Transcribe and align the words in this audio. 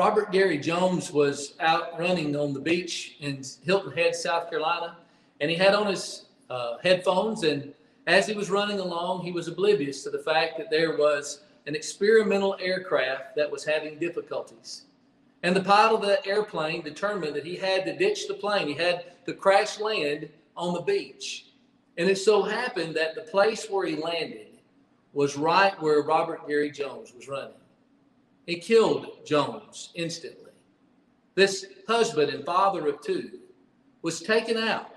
Robert 0.00 0.32
Gary 0.32 0.56
Jones 0.56 1.12
was 1.12 1.52
out 1.60 2.00
running 2.00 2.34
on 2.34 2.54
the 2.54 2.58
beach 2.58 3.16
in 3.20 3.44
Hilton 3.62 3.92
Head, 3.92 4.14
South 4.14 4.48
Carolina, 4.48 4.96
and 5.42 5.50
he 5.50 5.56
had 5.58 5.74
on 5.74 5.88
his 5.88 6.24
uh, 6.48 6.78
headphones. 6.82 7.42
And 7.42 7.74
as 8.06 8.26
he 8.26 8.32
was 8.32 8.48
running 8.48 8.78
along, 8.78 9.20
he 9.20 9.30
was 9.30 9.46
oblivious 9.46 10.02
to 10.04 10.10
the 10.10 10.20
fact 10.20 10.56
that 10.56 10.70
there 10.70 10.96
was 10.96 11.42
an 11.66 11.74
experimental 11.74 12.56
aircraft 12.62 13.36
that 13.36 13.50
was 13.50 13.62
having 13.62 13.98
difficulties. 13.98 14.84
And 15.42 15.54
the 15.54 15.60
pilot 15.60 15.96
of 15.96 16.00
the 16.00 16.26
airplane 16.26 16.80
determined 16.80 17.36
that 17.36 17.44
he 17.44 17.56
had 17.56 17.84
to 17.84 17.94
ditch 17.94 18.26
the 18.26 18.32
plane, 18.32 18.68
he 18.68 18.72
had 18.72 19.04
to 19.26 19.34
crash 19.34 19.80
land 19.80 20.30
on 20.56 20.72
the 20.72 20.80
beach. 20.80 21.44
And 21.98 22.08
it 22.08 22.16
so 22.16 22.42
happened 22.42 22.96
that 22.96 23.14
the 23.14 23.30
place 23.30 23.66
where 23.68 23.86
he 23.86 23.96
landed 23.96 24.46
was 25.12 25.36
right 25.36 25.78
where 25.82 26.00
Robert 26.00 26.48
Gary 26.48 26.70
Jones 26.70 27.12
was 27.14 27.28
running. 27.28 27.59
He 28.46 28.56
killed 28.56 29.24
Jones 29.24 29.90
instantly. 29.94 30.50
This 31.34 31.66
husband 31.86 32.32
and 32.32 32.44
father 32.44 32.88
of 32.88 33.00
two 33.02 33.38
was 34.02 34.20
taken 34.20 34.56
out. 34.56 34.92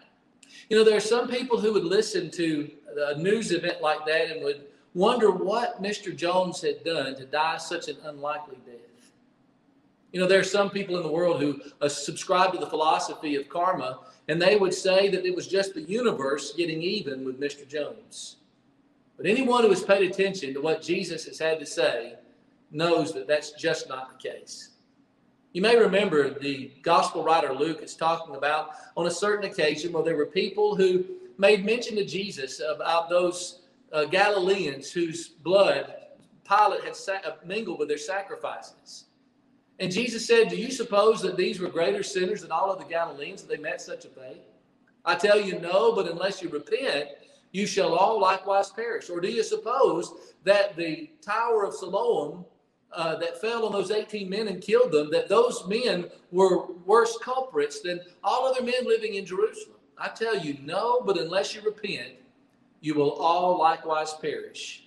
You 0.70 0.78
know, 0.78 0.84
there 0.84 0.98
are 0.98 1.02
some 1.02 1.28
people 1.28 1.60
who 1.60 1.74
would 1.74 1.84
listen 1.84 2.32
to 2.32 2.70
a 2.98 3.18
news 3.18 3.52
event 3.52 3.82
like 3.82 4.06
that 4.06 4.32
and 4.32 4.44
would 4.44 4.66
wonder 4.94 5.32
what 5.32 5.82
Mr. 5.82 6.16
Jones 6.16 6.62
had 6.62 6.84
done 6.84 7.16
to 7.16 7.26
die 7.26 7.58
such 7.58 7.88
an 7.88 7.98
unlikely 8.04 8.58
death. 8.66 9.12
You 10.12 10.20
know, 10.20 10.28
there 10.28 10.40
are 10.40 10.44
some 10.44 10.70
people 10.70 10.96
in 10.98 11.04
the 11.04 11.12
world 11.12 11.42
who 11.42 11.60
uh, 11.82 11.90
subscribe 11.90 12.54
to 12.54 12.60
the 12.60 12.68
philosophy 12.68 13.36
of 13.36 13.50
karma, 13.50 14.00
and 14.28 14.40
they 14.40 14.58
would 14.58 14.74
say 14.74 15.10
that 15.10 15.26
it 15.26 15.36
was 15.36 15.48
just 15.48 15.74
the 15.74 15.82
universe 15.82 16.54
getting 16.54 16.84
even 16.84 17.26
with 17.26 17.42
Mr. 17.42 17.68
Jones. 17.68 18.38
But 19.18 19.26
anyone 19.26 19.64
who 19.64 19.70
has 19.70 19.84
paid 19.84 20.10
attention 20.10 20.54
to 20.54 20.62
what 20.62 20.84
Jesus 20.84 21.26
has 21.26 21.40
had 21.40 21.60
to 21.60 21.66
say 21.66 22.14
knows 22.74 23.14
that 23.14 23.28
that's 23.28 23.52
just 23.52 23.88
not 23.88 24.12
the 24.12 24.30
case. 24.30 24.70
You 25.54 25.62
may 25.62 25.78
remember 25.78 26.32
the 26.32 26.72
gospel 26.82 27.24
writer 27.24 27.54
Luke 27.54 27.82
is 27.84 27.96
talking 27.96 28.36
about 28.36 28.72
on 28.98 29.06
a 29.06 29.12
certain 29.12 29.50
occasion 29.50 29.94
where 29.94 30.04
there 30.04 30.16
were 30.16 30.26
people 30.26 30.76
who 30.76 31.06
made 31.38 31.64
mention 31.64 31.96
to 31.98 32.06
Jesus 32.06 32.60
about 32.60 33.08
those 33.10 33.62
uh, 33.92 34.06
Galileans 34.06 34.92
whose 34.92 35.28
blood 35.28 35.94
Pilate 36.48 36.84
had 36.84 36.96
sa- 36.96 37.22
uh, 37.26 37.36
mingled 37.46 37.80
with 37.80 37.88
their 37.88 37.98
sacrifices. 37.98 39.06
And 39.80 39.92
Jesus 39.92 40.26
said, 40.26 40.50
Do 40.50 40.58
you 40.58 40.72
suppose 40.72 41.22
that 41.22 41.38
these 41.38 41.60
were 41.60 41.70
greater 41.70 42.04
sinners 42.04 42.42
than 42.42 42.52
all 42.52 42.72
of 42.72 42.80
the 42.80 42.86
Galileans 42.86 43.44
that 43.44 43.50
they 43.56 43.62
met 43.62 43.82
such 43.82 44.06
a 44.06 44.10
fate? 44.10 44.42
I 45.06 45.16
tell 45.16 45.40
you, 45.40 45.60
no, 45.60 45.94
but 45.94 46.10
unless 46.10 46.42
you 46.42 46.50
repent, 46.50 47.10
you 47.52 47.68
shall 47.68 47.94
all 47.94 48.20
likewise 48.20 48.72
perish. 48.72 49.10
Or 49.10 49.20
do 49.20 49.30
you 49.30 49.44
suppose 49.44 50.34
that 50.44 50.76
the 50.76 51.12
Tower 51.22 51.66
of 51.66 51.76
Siloam 51.76 52.46
uh, 52.96 53.16
that 53.18 53.42
fell 53.42 53.66
on 53.66 53.72
those 53.72 53.92
18 53.92 54.30
men 54.30 54.48
and 54.48 54.62
killed 54.62 54.92
them, 54.92 55.10
that 55.12 55.30
those 55.30 55.66
men 55.68 56.06
were 56.32 56.68
worse 56.86 57.18
culprits 57.22 57.82
than 57.82 58.00
all 58.24 58.46
other 58.46 58.64
men 58.64 58.86
living 58.86 59.16
in 59.16 59.26
Jerusalem? 59.26 59.78
I 59.98 60.10
tell 60.10 60.38
you, 60.38 60.58
no, 60.64 61.02
but 61.02 61.18
unless 61.18 61.54
you 61.54 61.62
repent, 61.62 62.14
you 62.82 62.94
will 62.96 63.14
all 63.14 63.60
likewise 63.60 64.14
perish. 64.14 64.86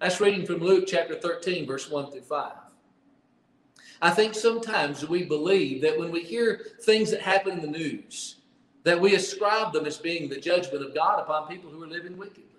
That's 0.00 0.20
reading 0.20 0.46
from 0.46 0.58
Luke 0.58 0.84
chapter 0.86 1.14
13, 1.14 1.66
verse 1.66 1.90
1 1.90 2.10
through 2.10 2.22
5. 2.22 2.52
I 4.02 4.10
think 4.10 4.34
sometimes 4.34 5.08
we 5.08 5.24
believe 5.24 5.80
that 5.82 5.98
when 5.98 6.10
we 6.10 6.22
hear 6.22 6.66
things 6.82 7.10
that 7.10 7.22
happen 7.22 7.52
in 7.52 7.62
the 7.62 7.78
news, 7.78 8.36
that 8.82 9.00
we 9.00 9.14
ascribe 9.14 9.72
them 9.72 9.86
as 9.86 9.96
being 9.96 10.28
the 10.28 10.40
judgment 10.40 10.84
of 10.84 10.94
God 10.94 11.20
upon 11.20 11.48
people 11.48 11.70
who 11.70 11.82
are 11.82 11.88
living 11.88 12.16
wickedly. 12.16 12.53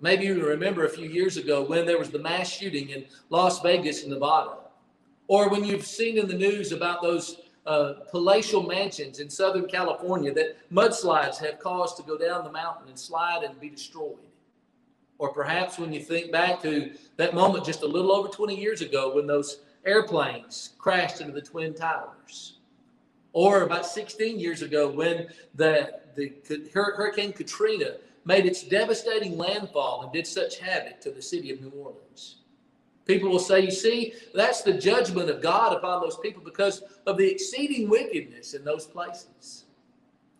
Maybe 0.00 0.26
you 0.26 0.46
remember 0.46 0.84
a 0.84 0.88
few 0.88 1.08
years 1.08 1.36
ago 1.36 1.62
when 1.62 1.84
there 1.84 1.98
was 1.98 2.10
the 2.10 2.18
mass 2.18 2.48
shooting 2.48 2.90
in 2.90 3.04
Las 3.30 3.60
Vegas, 3.62 4.06
Nevada, 4.06 4.58
or 5.26 5.48
when 5.48 5.64
you've 5.64 5.86
seen 5.86 6.18
in 6.18 6.28
the 6.28 6.34
news 6.34 6.72
about 6.72 7.02
those 7.02 7.40
uh, 7.66 7.94
palatial 8.10 8.62
mansions 8.62 9.18
in 9.18 9.28
Southern 9.28 9.66
California 9.66 10.32
that 10.32 10.56
mudslides 10.72 11.36
have 11.38 11.58
caused 11.58 11.96
to 11.96 12.02
go 12.02 12.16
down 12.16 12.44
the 12.44 12.52
mountain 12.52 12.88
and 12.88 12.98
slide 12.98 13.42
and 13.42 13.58
be 13.60 13.68
destroyed. 13.68 14.16
Or 15.18 15.32
perhaps 15.32 15.78
when 15.78 15.92
you 15.92 16.00
think 16.00 16.30
back 16.30 16.62
to 16.62 16.92
that 17.16 17.34
moment 17.34 17.64
just 17.64 17.82
a 17.82 17.86
little 17.86 18.12
over 18.12 18.28
20 18.28 18.58
years 18.58 18.80
ago 18.80 19.14
when 19.14 19.26
those 19.26 19.60
airplanes 19.84 20.70
crashed 20.78 21.20
into 21.20 21.32
the 21.32 21.42
Twin 21.42 21.74
Towers. 21.74 22.58
Or 23.32 23.62
about 23.62 23.84
16 23.84 24.38
years 24.38 24.62
ago 24.62 24.88
when 24.88 25.26
the, 25.56 26.00
the 26.14 26.32
Hurricane 26.72 27.32
Katrina 27.32 27.96
made 28.24 28.46
its 28.46 28.62
devastating 28.62 29.36
landfall 29.36 30.02
and 30.02 30.12
did 30.12 30.26
such 30.26 30.58
havoc 30.58 31.00
to 31.00 31.10
the 31.10 31.22
city 31.22 31.50
of 31.50 31.60
New 31.60 31.70
Orleans. 31.70 32.36
People 33.06 33.30
will 33.30 33.38
say, 33.38 33.60
you 33.60 33.70
see, 33.70 34.12
that's 34.34 34.60
the 34.62 34.74
judgment 34.74 35.30
of 35.30 35.40
God 35.40 35.74
upon 35.74 36.02
those 36.02 36.18
people 36.18 36.42
because 36.44 36.82
of 37.06 37.16
the 37.16 37.30
exceeding 37.30 37.88
wickedness 37.88 38.52
in 38.52 38.64
those 38.64 38.86
places. 38.86 39.64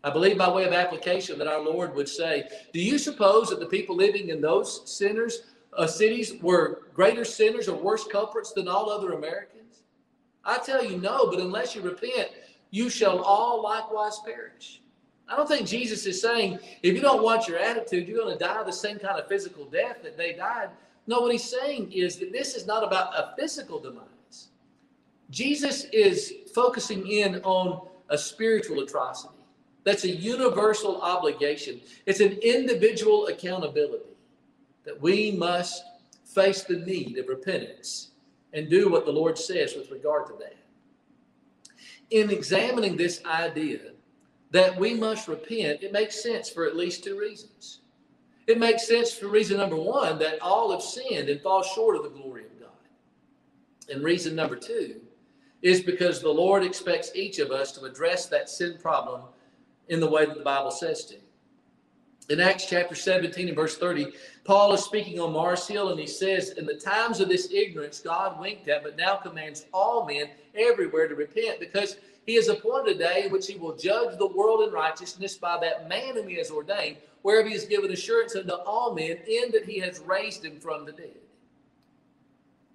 I 0.04 0.10
believe 0.10 0.38
by 0.38 0.50
way 0.50 0.64
of 0.64 0.72
application 0.72 1.38
that 1.38 1.48
our 1.48 1.60
Lord 1.60 1.94
would 1.94 2.08
say, 2.08 2.48
Do 2.72 2.80
you 2.80 2.98
suppose 2.98 3.48
that 3.48 3.58
the 3.58 3.66
people 3.66 3.96
living 3.96 4.28
in 4.28 4.40
those 4.40 4.88
sinners, 4.88 5.42
uh, 5.76 5.86
cities 5.86 6.34
were 6.40 6.82
greater 6.94 7.24
sinners 7.24 7.68
or 7.68 7.76
worse 7.76 8.06
culprits 8.06 8.52
than 8.52 8.68
all 8.68 8.90
other 8.90 9.12
Americans? 9.12 9.82
I 10.44 10.58
tell 10.58 10.84
you, 10.84 10.98
no, 10.98 11.30
but 11.30 11.40
unless 11.40 11.74
you 11.74 11.82
repent, 11.82 12.30
you 12.70 12.90
shall 12.90 13.20
all 13.20 13.62
likewise 13.62 14.18
perish. 14.24 14.80
I 15.28 15.36
don't 15.36 15.48
think 15.48 15.66
Jesus 15.66 16.06
is 16.06 16.20
saying 16.20 16.58
if 16.82 16.94
you 16.94 17.00
don't 17.00 17.22
watch 17.22 17.48
your 17.48 17.58
attitude, 17.58 18.08
you're 18.08 18.18
going 18.18 18.36
to 18.36 18.42
die 18.42 18.62
the 18.62 18.72
same 18.72 18.98
kind 18.98 19.20
of 19.20 19.28
physical 19.28 19.66
death 19.66 20.02
that 20.02 20.16
they 20.16 20.32
died. 20.32 20.70
No, 21.06 21.20
what 21.20 21.32
he's 21.32 21.44
saying 21.44 21.92
is 21.92 22.16
that 22.18 22.32
this 22.32 22.54
is 22.54 22.66
not 22.66 22.82
about 22.84 23.14
a 23.14 23.34
physical 23.38 23.78
demise. 23.78 24.48
Jesus 25.30 25.84
is 25.92 26.32
focusing 26.54 27.06
in 27.06 27.36
on 27.42 27.86
a 28.08 28.16
spiritual 28.16 28.80
atrocity. 28.80 29.34
That's 29.84 30.04
a 30.04 30.10
universal 30.10 31.00
obligation. 31.00 31.80
It's 32.06 32.20
an 32.20 32.32
individual 32.42 33.26
accountability 33.26 34.04
that 34.84 35.00
we 35.00 35.30
must 35.32 35.84
face 36.24 36.62
the 36.62 36.78
need 36.78 37.18
of 37.18 37.28
repentance 37.28 38.10
and 38.52 38.68
do 38.68 38.90
what 38.90 39.04
the 39.04 39.12
Lord 39.12 39.38
says 39.38 39.74
with 39.74 39.90
regard 39.90 40.26
to 40.26 40.34
that. 40.40 40.56
In 42.10 42.30
examining 42.30 42.96
this 42.96 43.22
idea, 43.24 43.80
that 44.50 44.78
we 44.78 44.94
must 44.94 45.28
repent, 45.28 45.82
it 45.82 45.92
makes 45.92 46.22
sense 46.22 46.48
for 46.48 46.66
at 46.66 46.76
least 46.76 47.04
two 47.04 47.18
reasons. 47.18 47.80
It 48.46 48.58
makes 48.58 48.88
sense 48.88 49.12
for 49.12 49.28
reason 49.28 49.58
number 49.58 49.76
one, 49.76 50.18
that 50.20 50.40
all 50.40 50.72
have 50.72 50.82
sinned 50.82 51.28
and 51.28 51.40
fall 51.40 51.62
short 51.62 51.96
of 51.96 52.02
the 52.02 52.08
glory 52.08 52.44
of 52.44 52.60
God. 52.60 52.70
And 53.92 54.02
reason 54.02 54.34
number 54.34 54.56
two 54.56 55.00
is 55.60 55.82
because 55.82 56.20
the 56.20 56.30
Lord 56.30 56.64
expects 56.64 57.10
each 57.14 57.38
of 57.40 57.50
us 57.50 57.72
to 57.72 57.84
address 57.84 58.26
that 58.26 58.48
sin 58.48 58.78
problem 58.80 59.22
in 59.88 60.00
the 60.00 60.08
way 60.08 60.24
that 60.24 60.38
the 60.38 60.44
Bible 60.44 60.70
says 60.70 61.04
to. 61.06 61.16
In 62.30 62.40
Acts 62.40 62.66
chapter 62.66 62.94
17 62.94 63.48
and 63.48 63.56
verse 63.56 63.78
30, 63.78 64.12
Paul 64.44 64.74
is 64.74 64.84
speaking 64.84 65.18
on 65.18 65.32
Mars 65.32 65.66
Hill 65.66 65.90
and 65.90 65.98
he 65.98 66.06
says, 66.06 66.50
In 66.50 66.66
the 66.66 66.74
times 66.74 67.20
of 67.20 67.28
this 67.28 67.50
ignorance, 67.50 68.00
God 68.00 68.38
winked 68.38 68.68
at, 68.68 68.82
but 68.82 68.98
now 68.98 69.16
commands 69.16 69.64
all 69.72 70.04
men 70.06 70.28
everywhere 70.54 71.08
to 71.08 71.14
repent 71.14 71.58
because 71.58 71.96
he 72.28 72.34
has 72.34 72.48
appointed 72.48 72.96
a 72.96 72.98
day 72.98 73.22
in 73.24 73.32
which 73.32 73.46
he 73.46 73.56
will 73.56 73.74
judge 73.74 74.18
the 74.18 74.26
world 74.26 74.60
in 74.60 74.70
righteousness 74.70 75.38
by 75.38 75.58
that 75.58 75.88
man 75.88 76.14
whom 76.14 76.28
he 76.28 76.36
has 76.36 76.50
ordained, 76.50 76.98
whereof 77.22 77.46
he 77.46 77.54
has 77.54 77.64
given 77.64 77.90
assurance 77.90 78.36
unto 78.36 78.52
all 78.52 78.94
men, 78.94 79.16
in 79.26 79.50
that 79.50 79.64
he 79.64 79.78
has 79.78 80.00
raised 80.00 80.44
him 80.44 80.60
from 80.60 80.84
the 80.84 80.92
dead. 80.92 81.16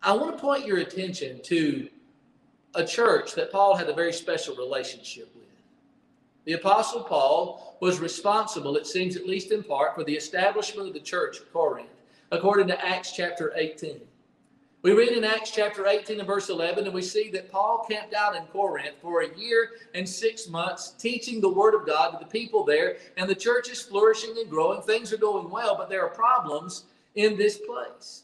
I 0.02 0.14
want 0.14 0.36
to 0.36 0.42
point 0.42 0.66
your 0.66 0.80
attention 0.80 1.40
to 1.44 1.88
a 2.74 2.84
church 2.84 3.36
that 3.36 3.52
Paul 3.52 3.76
had 3.76 3.88
a 3.88 3.94
very 3.94 4.12
special 4.12 4.56
relationship 4.56 5.30
with. 5.36 5.46
The 6.46 6.54
Apostle 6.54 7.04
Paul 7.04 7.78
was 7.80 8.00
responsible, 8.00 8.76
it 8.76 8.88
seems 8.88 9.16
at 9.16 9.28
least 9.28 9.52
in 9.52 9.62
part, 9.62 9.94
for 9.94 10.04
the 10.04 10.16
establishment 10.16 10.88
of 10.88 10.96
the 10.96 11.00
church 11.00 11.42
at 11.42 11.54
Corinth, 11.54 11.90
according 12.32 12.70
to 12.70 12.84
Acts 12.84 13.12
chapter 13.12 13.54
18. 13.56 14.02
We 14.84 14.92
read 14.92 15.14
in 15.14 15.24
Acts 15.24 15.52
chapter 15.52 15.88
18 15.88 16.20
and 16.20 16.28
verse 16.28 16.50
11, 16.50 16.84
and 16.84 16.94
we 16.94 17.02
see 17.02 17.32
that 17.32 17.50
Paul 17.50 17.86
camped 17.90 18.14
out 18.14 18.36
in 18.36 18.44
Corinth 18.48 18.96
for 19.02 19.22
a 19.22 19.34
year 19.38 19.70
and 19.96 20.08
six 20.08 20.50
months, 20.50 20.92
teaching 21.00 21.40
the 21.40 21.48
word 21.48 21.74
of 21.74 21.88
God 21.88 22.12
to 22.12 22.18
the 22.20 22.30
people 22.30 22.66
there, 22.66 22.98
and 23.16 23.30
the 23.30 23.34
church 23.34 23.70
is 23.70 23.82
flourishing 23.82 24.36
and 24.38 24.50
growing. 24.50 24.82
Things 24.82 25.14
are 25.14 25.18
going 25.18 25.50
well, 25.50 25.78
but 25.78 25.90
there 25.90 26.04
are 26.04 26.10
problems 26.10 26.84
in 27.16 27.38
this 27.38 27.60
place. 27.60 28.24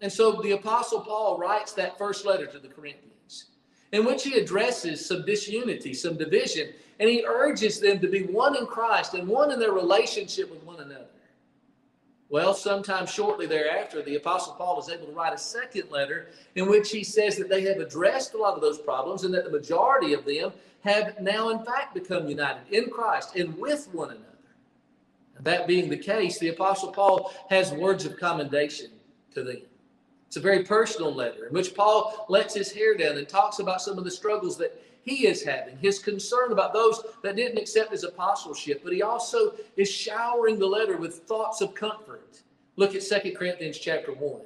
And 0.00 0.12
so 0.12 0.42
the 0.42 0.50
Apostle 0.50 1.02
Paul 1.02 1.38
writes 1.38 1.72
that 1.74 1.96
first 1.98 2.26
letter 2.26 2.46
to 2.46 2.58
the 2.58 2.66
Corinthians, 2.66 3.44
in 3.92 4.04
which 4.04 4.24
he 4.24 4.40
addresses 4.40 5.06
some 5.06 5.24
disunity, 5.24 5.94
some 5.94 6.16
division, 6.16 6.70
and 6.98 7.08
he 7.08 7.24
urges 7.24 7.78
them 7.78 8.00
to 8.00 8.08
be 8.08 8.24
one 8.24 8.56
in 8.56 8.66
Christ 8.66 9.14
and 9.14 9.28
one 9.28 9.52
in 9.52 9.60
their 9.60 9.70
relationship 9.70 10.50
with 10.50 10.64
one 10.64 10.80
another. 10.80 11.01
Well, 12.32 12.54
sometime 12.54 13.04
shortly 13.04 13.44
thereafter, 13.44 14.00
the 14.00 14.16
Apostle 14.16 14.54
Paul 14.54 14.80
is 14.80 14.88
able 14.88 15.04
to 15.04 15.12
write 15.12 15.34
a 15.34 15.38
second 15.38 15.90
letter 15.90 16.30
in 16.54 16.66
which 16.66 16.90
he 16.90 17.04
says 17.04 17.36
that 17.36 17.50
they 17.50 17.60
have 17.64 17.76
addressed 17.76 18.32
a 18.32 18.38
lot 18.38 18.54
of 18.54 18.62
those 18.62 18.78
problems 18.78 19.24
and 19.24 19.34
that 19.34 19.44
the 19.44 19.50
majority 19.50 20.14
of 20.14 20.24
them 20.24 20.50
have 20.80 21.20
now, 21.20 21.50
in 21.50 21.62
fact, 21.62 21.92
become 21.92 22.26
united 22.26 22.62
in 22.70 22.88
Christ 22.88 23.36
and 23.36 23.54
with 23.58 23.86
one 23.92 24.12
another. 24.12 24.24
That 25.40 25.66
being 25.66 25.90
the 25.90 25.98
case, 25.98 26.38
the 26.38 26.48
Apostle 26.48 26.90
Paul 26.90 27.34
has 27.50 27.70
words 27.70 28.06
of 28.06 28.18
commendation 28.18 28.92
to 29.34 29.44
them. 29.44 29.60
It's 30.26 30.38
a 30.38 30.40
very 30.40 30.64
personal 30.64 31.14
letter 31.14 31.44
in 31.48 31.52
which 31.52 31.74
Paul 31.74 32.24
lets 32.30 32.54
his 32.54 32.72
hair 32.72 32.96
down 32.96 33.18
and 33.18 33.28
talks 33.28 33.58
about 33.58 33.82
some 33.82 33.98
of 33.98 34.04
the 34.04 34.10
struggles 34.10 34.56
that 34.56 34.82
he 35.02 35.26
is 35.26 35.42
having, 35.42 35.76
his 35.78 35.98
concern 35.98 36.52
about 36.52 36.72
those 36.72 37.02
that 37.22 37.36
didn't 37.36 37.58
accept 37.58 37.90
his 37.90 38.04
apostleship, 38.04 38.82
but 38.84 38.92
he 38.92 39.02
also 39.02 39.54
is 39.76 39.90
showering 39.90 40.58
the 40.58 40.66
letter 40.66 40.96
with 40.96 41.20
thoughts 41.20 41.60
of 41.60 41.74
comfort. 41.74 42.42
Look 42.76 42.94
at 42.94 43.02
Second 43.02 43.36
Corinthians 43.36 43.78
chapter 43.78 44.12
1. 44.12 44.40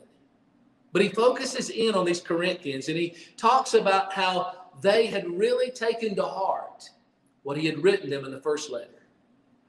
But 0.92 1.02
he 1.02 1.08
focuses 1.10 1.68
in 1.68 1.94
on 1.94 2.06
these 2.06 2.20
Corinthians 2.20 2.88
and 2.88 2.96
he 2.96 3.14
talks 3.36 3.74
about 3.74 4.14
how 4.14 4.54
they 4.80 5.06
had 5.06 5.28
really 5.28 5.70
taken 5.70 6.14
to 6.16 6.22
heart 6.22 6.88
what 7.42 7.58
he 7.58 7.66
had 7.66 7.82
written 7.82 8.08
them 8.08 8.24
in 8.24 8.30
the 8.30 8.40
first 8.40 8.70
letter. 8.70 9.02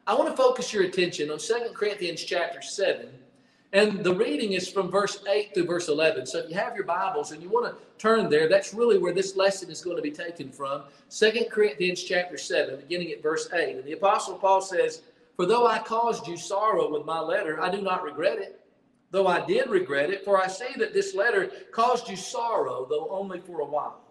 I 0.08 0.14
want 0.14 0.30
to 0.30 0.38
focus 0.38 0.72
your 0.72 0.84
attention 0.84 1.30
on 1.30 1.38
Second 1.38 1.76
Corinthians 1.76 2.24
chapter 2.24 2.62
7 2.62 3.10
and 3.74 4.04
the 4.04 4.16
reading 4.16 4.54
is 4.54 4.70
from 4.70 4.90
verse 4.90 5.24
8 5.30 5.54
through 5.54 5.66
verse 5.66 5.90
11. 5.90 6.26
So 6.26 6.40
if 6.40 6.50
you 6.50 6.56
have 6.56 6.76
your 6.76 6.86
Bibles 6.86 7.32
and 7.32 7.44
you 7.44 7.50
want 7.50 7.66
to 7.66 7.82
turn 7.98 8.30
there, 8.30 8.48
that's 8.48 8.74
really 8.74 8.98
where 8.98 9.14
this 9.14 9.36
lesson 9.36 9.70
is 9.70 9.82
going 9.82 9.98
to 9.98 10.02
be 10.02 10.12
taken 10.12 10.52
from. 10.52 10.84
Second 11.10 11.50
Corinthians 11.52 12.02
chapter 12.02 12.38
7, 12.38 12.80
beginning 12.80 13.12
at 13.12 13.22
verse 13.22 13.50
8. 13.52 13.76
And 13.76 13.84
the 13.84 13.92
Apostle 13.94 14.36
Paul 14.36 14.62
says, 14.62 15.02
For 15.36 15.46
though 15.46 15.68
I 15.68 15.80
caused 15.80 16.28
you 16.28 16.38
sorrow 16.38 16.90
with 16.90 17.06
my 17.06 17.20
letter, 17.20 17.60
I 17.60 17.70
do 17.70 17.82
not 17.82 18.04
regret 18.04 18.38
it. 18.38 18.62
Though 19.12 19.28
I 19.28 19.46
did 19.46 19.70
regret 19.70 20.12
it, 20.12 20.24
for 20.24 20.42
I 20.42 20.48
see 20.48 20.74
that 20.78 20.94
this 20.94 21.14
letter 21.14 21.50
caused 21.72 22.10
you 22.10 22.16
sorrow, 22.16 22.86
though 22.90 23.10
only 23.10 23.40
for 23.40 23.60
a 23.60 23.66
while. 23.66 24.02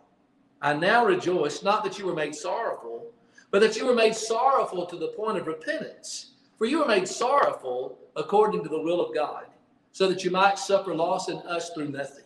I 0.61 0.75
now 0.75 1.05
rejoice, 1.05 1.63
not 1.63 1.85
that 1.85 1.99
you 1.99 2.07
were 2.07 2.15
made 2.15 2.35
sorrowful, 2.35 3.13
but 3.51 3.61
that 3.61 3.77
you 3.77 3.87
were 3.87 3.95
made 3.95 4.15
sorrowful 4.15 4.87
to 4.87 4.97
the 4.97 5.09
point 5.09 5.39
of 5.39 5.47
repentance. 5.47 6.33
For 6.59 6.67
you 6.67 6.81
were 6.81 6.89
made 6.89 7.07
sorrowful 7.07 7.99
according 8.17 8.63
to 8.63 8.69
the 8.69 8.81
will 8.81 9.01
of 9.01 9.15
God, 9.15 9.45
so 9.93 10.09
that 10.09 10.25
you 10.25 10.31
might 10.31 10.59
suffer 10.59 10.95
loss 10.95 11.29
in 11.29 11.37
us 11.39 11.71
through 11.71 11.91
nothing. 11.91 12.25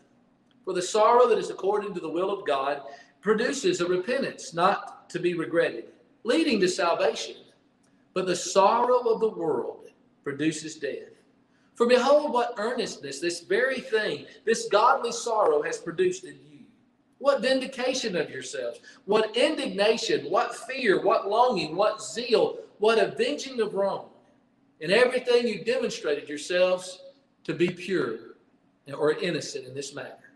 For 0.64 0.74
the 0.74 0.82
sorrow 0.82 1.28
that 1.28 1.38
is 1.38 1.50
according 1.50 1.94
to 1.94 2.00
the 2.00 2.08
will 2.08 2.30
of 2.30 2.46
God 2.46 2.82
produces 3.20 3.80
a 3.80 3.86
repentance 3.86 4.54
not 4.54 5.10
to 5.10 5.18
be 5.18 5.34
regretted, 5.34 5.86
leading 6.24 6.60
to 6.60 6.68
salvation. 6.68 7.36
But 8.14 8.26
the 8.26 8.36
sorrow 8.36 8.98
of 9.08 9.20
the 9.20 9.30
world 9.30 9.90
produces 10.24 10.76
death. 10.76 11.10
For 11.74 11.86
behold, 11.86 12.32
what 12.32 12.54
earnestness 12.58 13.20
this 13.20 13.40
very 13.40 13.80
thing, 13.80 14.26
this 14.44 14.68
godly 14.68 15.12
sorrow 15.12 15.62
has 15.62 15.78
produced 15.78 16.24
in 16.24 16.38
you. 16.50 16.58
What 17.18 17.42
vindication 17.42 18.16
of 18.16 18.30
yourselves, 18.30 18.80
what 19.04 19.36
indignation, 19.36 20.30
what 20.30 20.54
fear, 20.54 21.02
what 21.02 21.28
longing, 21.28 21.76
what 21.76 22.02
zeal, 22.02 22.58
what 22.78 22.98
avenging 22.98 23.60
of 23.60 23.74
wrong 23.74 24.09
in 24.80 24.90
everything 24.90 25.46
you 25.46 25.64
demonstrated 25.64 26.28
yourselves 26.28 27.00
to 27.44 27.54
be 27.54 27.68
pure 27.68 28.18
or 28.96 29.12
innocent 29.12 29.66
in 29.66 29.74
this 29.74 29.94
matter. 29.94 30.32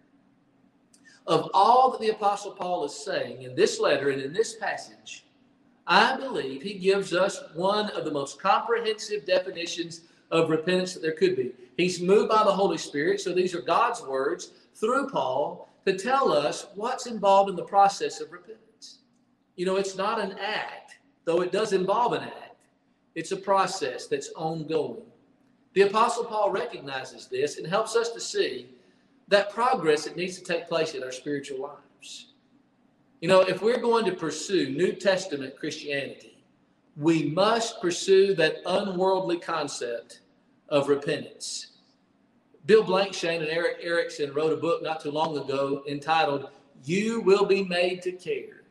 Of 1.27 1.51
all 1.55 1.91
that 1.91 2.01
the 2.01 2.11
Apostle 2.11 2.53
Paul 2.53 2.85
is 2.85 2.95
saying 2.95 3.43
in 3.43 3.55
this 3.55 3.81
letter 3.81 4.11
and 4.11 4.21
in 4.21 4.33
this 4.33 4.57
passage, 4.57 5.25
I 5.87 6.17
believe 6.17 6.63
he 6.63 6.75
gives 6.75 7.15
us 7.15 7.43
one 7.55 7.91
of 7.91 8.05
the 8.05 8.11
most 8.11 8.41
comprehensive 8.41 9.27
definitions 9.27 10.03
of 10.31 10.51
repentance 10.51 10.95
that 10.95 11.01
there 11.01 11.13
could 11.13 11.37
be. 11.37 11.53
He's 11.77 12.01
moved 12.01 12.29
by 12.29 12.45
the 12.45 12.53
Holy 12.53 12.79
Spirit, 12.79 13.21
so 13.21 13.33
these 13.33 13.55
are 13.55 13.61
God's 13.61 14.03
words 14.03 14.53
through 14.75 15.09
Paul 15.09 15.69
to 15.87 15.97
tell 15.97 16.33
us 16.33 16.67
what's 16.75 17.07
involved 17.07 17.51
in 17.51 17.57
the 17.57 17.65
process 17.65 18.21
of 18.21 18.33
repentance. 18.33 18.99
You 19.57 19.67
know, 19.67 19.77
it's 19.77 19.97
not 19.97 20.21
an 20.21 20.37
act, 20.39 20.99
though 21.25 21.41
it 21.43 21.53
does 21.53 21.73
involve 21.73 22.13
an 22.15 22.23
act. 22.23 22.44
It's 23.15 23.33
a 23.33 23.37
process 23.37 24.07
that's 24.07 24.31
ongoing. 24.37 25.03
The 25.75 25.83
Apostle 25.83 26.25
Paul 26.25 26.51
recognizes 26.51 27.27
this 27.27 27.59
and 27.59 27.67
helps 27.67 27.97
us 27.97 28.11
to 28.11 28.21
see 28.21 28.69
that 29.29 29.51
progress 29.51 30.05
that 30.05 30.17
needs 30.17 30.39
to 30.39 30.45
take 30.45 30.69
place 30.69 30.95
in 30.95 31.03
our 31.03 31.13
spiritual 31.13 31.61
lives. 31.61 32.33
You 33.21 33.29
know, 33.29 33.41
if 33.41 33.63
we're 33.63 33.81
going 33.81 34.05
to 34.05 34.13
pursue 34.13 34.71
New 34.71 34.93
Testament 34.93 35.57
Christianity, 35.59 36.45
we 36.97 37.25
must 37.25 37.81
pursue 37.81 38.35
that 38.35 38.57
unworldly 38.67 39.39
concept 39.39 40.21
of 40.69 40.89
repentance. 40.89 41.69
Bill 42.67 42.85
Blankschaen 42.85 43.41
and 43.41 43.49
Erick 43.49 43.79
Erickson 43.83 44.33
wrote 44.33 44.53
a 44.53 44.57
book 44.57 44.83
not 44.83 45.01
too 45.01 45.11
long 45.11 45.37
ago 45.37 45.83
entitled 45.89 46.51
You 46.85 47.21
Will 47.21 47.45
Be 47.45 47.65
Made 47.65 48.03
to 48.03 48.13
Care. 48.13 48.63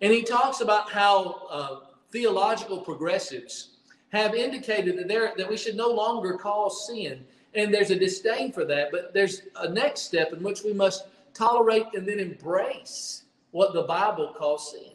And 0.00 0.12
he 0.12 0.22
talks 0.22 0.60
about 0.60 0.90
how 0.90 1.46
uh, 1.50 1.85
theological 2.10 2.78
progressives 2.78 3.76
have 4.10 4.34
indicated 4.34 4.98
that 4.98 5.08
there 5.08 5.32
that 5.36 5.48
we 5.48 5.56
should 5.56 5.76
no 5.76 5.88
longer 5.88 6.34
call 6.34 6.70
sin 6.70 7.24
and 7.54 7.72
there's 7.72 7.90
a 7.90 7.98
disdain 7.98 8.52
for 8.52 8.64
that 8.64 8.90
but 8.90 9.12
there's 9.12 9.42
a 9.56 9.68
next 9.68 10.02
step 10.02 10.32
in 10.32 10.42
which 10.42 10.62
we 10.62 10.72
must 10.72 11.06
tolerate 11.34 11.86
and 11.94 12.06
then 12.06 12.18
embrace 12.18 13.24
what 13.50 13.72
the 13.72 13.82
bible 13.82 14.32
calls 14.36 14.72
sin. 14.72 14.92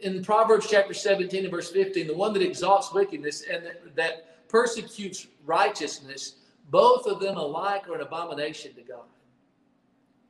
In 0.00 0.24
proverbs 0.24 0.66
chapter 0.68 0.94
17 0.94 1.44
and 1.44 1.50
verse 1.50 1.70
15 1.70 2.06
the 2.06 2.14
one 2.14 2.32
that 2.32 2.42
exalts 2.42 2.92
wickedness 2.92 3.44
and 3.50 3.64
that, 3.64 3.96
that 3.96 4.48
persecutes 4.48 5.26
righteousness 5.44 6.36
both 6.70 7.06
of 7.06 7.20
them 7.20 7.36
alike 7.36 7.88
are 7.88 7.96
an 7.96 8.00
abomination 8.00 8.72
to 8.74 8.82
god. 8.82 9.04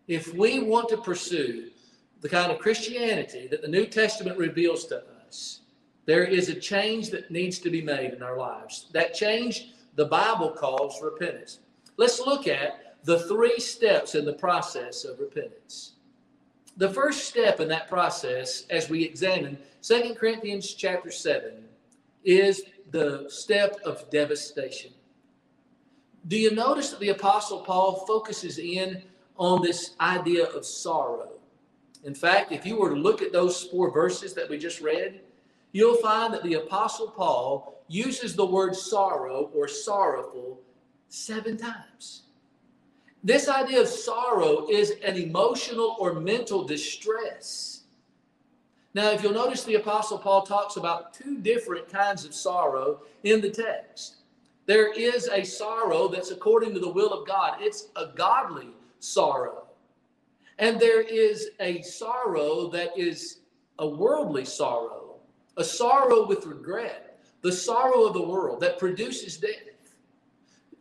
If 0.09 0.35
we 0.35 0.61
want 0.61 0.89
to 0.89 0.97
pursue 0.97 1.71
the 2.21 2.29
kind 2.29 2.51
of 2.51 2.59
christianity 2.59 3.47
that 3.49 3.63
the 3.63 3.69
new 3.69 3.85
testament 3.87 4.39
reveals 4.39 4.87
to 4.87 4.99
us 4.99 5.12
there 6.05 6.25
is 6.25 6.49
a 6.49 6.55
change 6.55 7.11
that 7.11 7.31
needs 7.31 7.59
to 7.61 7.71
be 7.71 7.83
made 7.83 8.13
in 8.13 8.23
our 8.23 8.37
lives. 8.37 8.89
That 8.93 9.15
change, 9.15 9.73
the 9.95 10.07
Bible 10.07 10.51
calls 10.51 11.01
repentance. 11.03 11.61
Let's 11.97 12.21
look 12.21 12.49
at 12.49 12.97
the 13.05 13.21
three 13.21 13.59
steps 13.59 14.15
in 14.15 14.25
the 14.25 14.33
process 14.33 15.05
of 15.05 15.21
repentance. 15.21 15.93
The 16.77 16.91
first 16.91 17.25
step 17.25 17.61
in 17.61 17.69
that 17.69 17.89
process, 17.89 18.65
as 18.71 18.89
we 18.89 19.05
examine 19.05 19.59
2 19.83 20.15
Corinthians 20.15 20.75
chapter 20.75 21.11
7, 21.11 21.65
is 22.25 22.63
the 22.91 23.27
step 23.29 23.77
of 23.85 24.09
devastation. 24.11 24.93
Do 26.29 26.39
you 26.39 26.53
notice 26.53 26.91
that 26.91 27.01
the 27.01 27.11
Apostle 27.11 27.61
Paul 27.61 28.07
focuses 28.07 28.59
in 28.59 29.03
on 29.37 29.63
this 29.63 29.95
idea 30.01 30.45
of 30.45 30.65
sorrow? 30.65 31.32
In 32.05 32.15
fact, 32.15 32.53
if 32.53 32.67
you 32.67 32.77
were 32.77 32.91
to 32.91 32.97
look 32.97 33.23
at 33.23 33.33
those 33.33 33.65
four 33.65 33.91
verses 33.91 34.35
that 34.35 34.49
we 34.49 34.59
just 34.59 34.81
read, 34.81 35.21
you'll 35.73 35.97
find 35.97 36.35
that 36.35 36.43
the 36.43 36.55
Apostle 36.55 37.09
Paul 37.09 37.83
uses 37.89 38.35
the 38.35 38.47
word 38.47 38.75
sorrow 38.75 39.51
or 39.55 39.69
sorrowful 39.69 40.61
seven 41.09 41.57
times. 41.57 42.23
This 43.23 43.49
idea 43.49 43.81
of 43.81 43.89
sorrow 43.89 44.67
is 44.69 44.95
an 45.05 45.17
emotional 45.17 45.97
or 46.01 46.15
mental 46.15 46.65
distress. 46.65 47.83
Now, 48.95 49.11
if 49.11 49.23
you'll 49.23 49.33
notice, 49.33 49.65
the 49.65 49.77
Apostle 49.77 50.19
Paul 50.19 50.43
talks 50.43 50.77
about 50.77 51.15
two 51.15 51.39
different 51.39 51.89
kinds 51.89 52.25
of 52.25 52.35
sorrow 52.35 53.01
in 53.23 53.41
the 53.41 53.49
text. 53.49 54.17
There 54.67 54.93
is 54.93 55.29
a 55.29 55.45
sorrow 55.45 56.09
that's 56.09 56.31
according 56.31 56.75
to 56.75 56.81
the 56.81 56.93
will 56.93 57.13
of 57.13 57.27
God, 57.27 57.59
it's 57.61 57.89
a 57.97 58.07
godly 58.15 58.69
sorrow. 58.99 59.65
And 60.59 60.79
there 60.79 61.03
is 61.03 61.51
a 61.61 61.83
sorrow 61.83 62.69
that 62.71 62.91
is 62.97 63.41
a 63.79 63.89
worldly 63.89 64.45
sorrow 64.45 65.03
a 65.57 65.65
sorrow 65.65 66.27
with 66.27 66.47
regret, 66.47 67.19
the 67.43 67.53
sorrow 67.53 68.05
of 68.05 68.15
the 68.15 68.23
world 68.23 68.61
that 68.61 68.79
produces 68.79 69.37
death. 69.37 69.53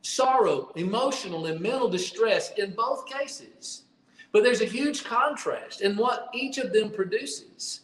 Sorrow, 0.02 0.72
emotional 0.76 1.46
and 1.46 1.60
mental 1.60 1.90
distress 1.90 2.52
in 2.58 2.72
both 2.72 3.06
cases. 3.06 3.84
But 4.32 4.44
there's 4.44 4.62
a 4.62 4.66
huge 4.66 5.04
contrast 5.04 5.82
in 5.82 5.98
what 5.98 6.30
each 6.34 6.58
of 6.58 6.74
them 6.74 6.90
produces. 6.90 7.82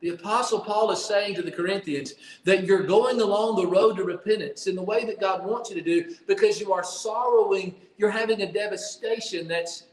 The 0.00 0.10
Apostle 0.10 0.60
Paul 0.60 0.90
is 0.92 1.04
saying 1.04 1.34
to 1.34 1.42
the 1.42 1.50
Corinthians 1.50 2.14
that 2.44 2.64
you're 2.64 2.84
going 2.84 3.20
along 3.20 3.56
the 3.56 3.66
road 3.66 3.96
to 3.96 4.04
repentance 4.04 4.66
in 4.66 4.74
the 4.74 4.82
way 4.82 5.04
that 5.04 5.20
God 5.20 5.44
wants 5.44 5.68
you 5.68 5.76
to 5.76 5.82
do 5.82 6.14
because 6.26 6.58
you 6.58 6.72
are 6.72 6.84
sorrowing, 6.84 7.74
you're 7.98 8.08
having 8.08 8.40
a 8.40 8.50
devastation 8.50 9.46
that's 9.46 9.84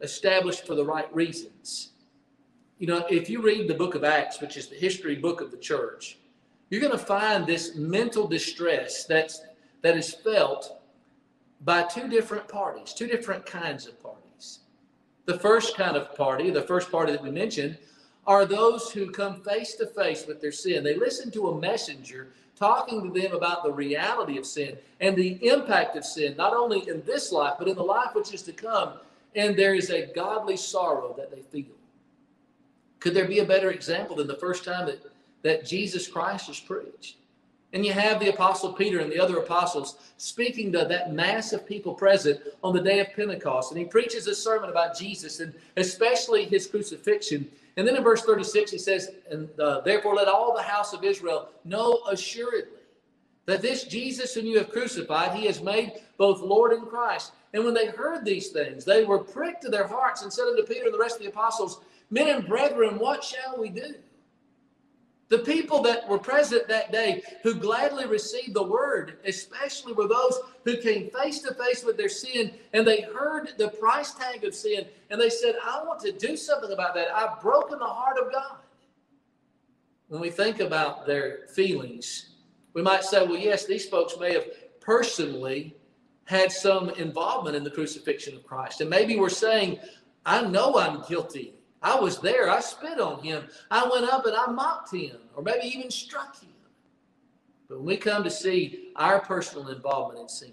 established 0.00 0.66
for 0.66 0.74
the 0.74 0.84
right 0.84 1.12
reasons. 1.14 1.90
You 2.78 2.86
know, 2.86 3.06
if 3.08 3.30
you 3.30 3.40
read 3.40 3.68
the 3.68 3.74
book 3.74 3.94
of 3.94 4.04
Acts, 4.04 4.40
which 4.40 4.56
is 4.56 4.68
the 4.68 4.76
history 4.76 5.16
book 5.16 5.40
of 5.40 5.50
the 5.50 5.56
church, 5.56 6.18
you're 6.68 6.80
going 6.80 6.92
to 6.92 6.98
find 6.98 7.46
this 7.46 7.74
mental 7.74 8.26
distress 8.26 9.04
that's 9.04 9.40
that 9.82 9.96
is 9.96 10.12
felt 10.12 10.80
by 11.62 11.82
two 11.84 12.08
different 12.08 12.48
parties, 12.48 12.92
two 12.92 13.06
different 13.06 13.46
kinds 13.46 13.86
of 13.86 14.02
parties. 14.02 14.60
The 15.26 15.38
first 15.38 15.76
kind 15.76 15.96
of 15.96 16.14
party, 16.14 16.50
the 16.50 16.62
first 16.62 16.90
party 16.90 17.12
that 17.12 17.22
we 17.22 17.30
mentioned, 17.30 17.78
are 18.26 18.44
those 18.44 18.90
who 18.90 19.10
come 19.10 19.40
face 19.42 19.74
to 19.76 19.86
face 19.86 20.26
with 20.26 20.40
their 20.40 20.52
sin. 20.52 20.82
They 20.82 20.96
listen 20.96 21.30
to 21.32 21.48
a 21.48 21.60
messenger 21.60 22.28
talking 22.56 23.02
to 23.02 23.20
them 23.20 23.32
about 23.32 23.62
the 23.62 23.72
reality 23.72 24.38
of 24.38 24.46
sin 24.46 24.76
and 25.00 25.14
the 25.14 25.38
impact 25.46 25.96
of 25.96 26.04
sin, 26.04 26.34
not 26.36 26.54
only 26.54 26.88
in 26.88 27.02
this 27.04 27.30
life, 27.30 27.54
but 27.58 27.68
in 27.68 27.76
the 27.76 27.82
life 27.82 28.14
which 28.14 28.32
is 28.34 28.42
to 28.42 28.52
come. 28.52 28.94
And 29.36 29.56
there 29.56 29.74
is 29.74 29.90
a 29.90 30.06
godly 30.06 30.56
sorrow 30.56 31.14
that 31.16 31.30
they 31.30 31.42
feel. 31.42 31.74
Could 32.98 33.14
there 33.14 33.28
be 33.28 33.38
a 33.40 33.44
better 33.44 33.70
example 33.70 34.16
than 34.16 34.26
the 34.26 34.34
first 34.34 34.64
time 34.64 34.86
that, 34.86 35.00
that 35.42 35.64
Jesus 35.64 36.08
Christ 36.08 36.48
is 36.48 36.58
preached? 36.58 37.16
And 37.72 37.84
you 37.84 37.92
have 37.92 38.18
the 38.18 38.30
apostle 38.30 38.72
Peter 38.72 39.00
and 39.00 39.12
the 39.12 39.20
other 39.20 39.38
apostles 39.38 39.96
speaking 40.16 40.72
to 40.72 40.86
that 40.86 41.12
mass 41.12 41.52
of 41.52 41.66
people 41.66 41.92
present 41.92 42.40
on 42.64 42.74
the 42.74 42.80
day 42.80 43.00
of 43.00 43.12
Pentecost. 43.14 43.70
And 43.70 43.78
he 43.78 43.84
preaches 43.84 44.26
a 44.26 44.34
sermon 44.34 44.70
about 44.70 44.96
Jesus 44.96 45.40
and 45.40 45.52
especially 45.76 46.44
his 46.46 46.66
crucifixion. 46.66 47.46
And 47.76 47.86
then 47.86 47.96
in 47.96 48.02
verse 48.02 48.22
36, 48.22 48.70
he 48.70 48.78
says, 48.78 49.10
And 49.30 49.48
uh, 49.60 49.80
therefore 49.80 50.14
let 50.14 50.28
all 50.28 50.56
the 50.56 50.62
house 50.62 50.94
of 50.94 51.04
Israel 51.04 51.50
know 51.64 52.00
assuredly 52.08 52.70
that 53.44 53.62
this 53.62 53.84
Jesus 53.84 54.34
whom 54.34 54.46
you 54.46 54.58
have 54.58 54.70
crucified, 54.70 55.36
he 55.36 55.46
has 55.46 55.60
made 55.62 55.92
both 56.18 56.40
Lord 56.40 56.72
and 56.72 56.86
Christ. 56.86 57.32
And 57.56 57.64
when 57.64 57.72
they 57.72 57.86
heard 57.86 58.22
these 58.22 58.50
things, 58.50 58.84
they 58.84 59.04
were 59.04 59.18
pricked 59.18 59.62
to 59.62 59.70
their 59.70 59.86
hearts 59.86 60.20
and 60.20 60.30
said 60.30 60.44
unto 60.44 60.62
Peter 60.62 60.84
and 60.84 60.92
the 60.92 60.98
rest 60.98 61.16
of 61.16 61.22
the 61.22 61.30
apostles, 61.30 61.80
Men 62.10 62.28
and 62.28 62.46
brethren, 62.46 62.98
what 62.98 63.24
shall 63.24 63.58
we 63.58 63.70
do? 63.70 63.94
The 65.30 65.38
people 65.38 65.80
that 65.84 66.06
were 66.06 66.18
present 66.18 66.68
that 66.68 66.92
day 66.92 67.22
who 67.42 67.54
gladly 67.54 68.04
received 68.04 68.52
the 68.52 68.62
word, 68.62 69.20
especially 69.24 69.94
were 69.94 70.06
those 70.06 70.38
who 70.66 70.76
came 70.76 71.08
face 71.08 71.40
to 71.40 71.54
face 71.54 71.82
with 71.82 71.96
their 71.96 72.10
sin 72.10 72.52
and 72.74 72.86
they 72.86 73.00
heard 73.00 73.54
the 73.56 73.68
price 73.68 74.12
tag 74.12 74.44
of 74.44 74.54
sin 74.54 74.84
and 75.08 75.18
they 75.18 75.30
said, 75.30 75.54
I 75.64 75.82
want 75.82 76.00
to 76.00 76.12
do 76.12 76.36
something 76.36 76.72
about 76.72 76.94
that. 76.96 77.08
I've 77.08 77.40
broken 77.40 77.78
the 77.78 77.86
heart 77.86 78.18
of 78.18 78.30
God. 78.30 78.58
When 80.08 80.20
we 80.20 80.28
think 80.28 80.60
about 80.60 81.06
their 81.06 81.46
feelings, 81.54 82.34
we 82.74 82.82
might 82.82 83.02
say, 83.02 83.26
well, 83.26 83.38
yes, 83.38 83.64
these 83.64 83.88
folks 83.88 84.18
may 84.20 84.34
have 84.34 84.44
personally 84.80 85.74
had 86.26 86.52
some 86.52 86.90
involvement 86.90 87.56
in 87.56 87.64
the 87.64 87.70
crucifixion 87.70 88.36
of 88.36 88.44
Christ. 88.44 88.80
And 88.80 88.90
maybe 88.90 89.16
we're 89.16 89.28
saying, 89.28 89.78
I 90.24 90.46
know 90.46 90.76
I'm 90.76 91.02
guilty 91.08 91.56
I 91.86 91.94
was 92.00 92.18
there. 92.18 92.50
I 92.50 92.58
spit 92.60 92.98
on 92.98 93.22
him. 93.22 93.44
I 93.70 93.88
went 93.88 94.06
up 94.06 94.26
and 94.26 94.34
I 94.34 94.46
mocked 94.46 94.92
him, 94.92 95.18
or 95.36 95.42
maybe 95.42 95.66
even 95.66 95.88
struck 95.88 96.40
him. 96.40 96.50
But 97.68 97.78
when 97.78 97.86
we 97.86 97.96
come 97.96 98.24
to 98.24 98.30
see 98.30 98.92
our 98.96 99.20
personal 99.20 99.68
involvement 99.68 100.22
in 100.22 100.28
sin, 100.28 100.52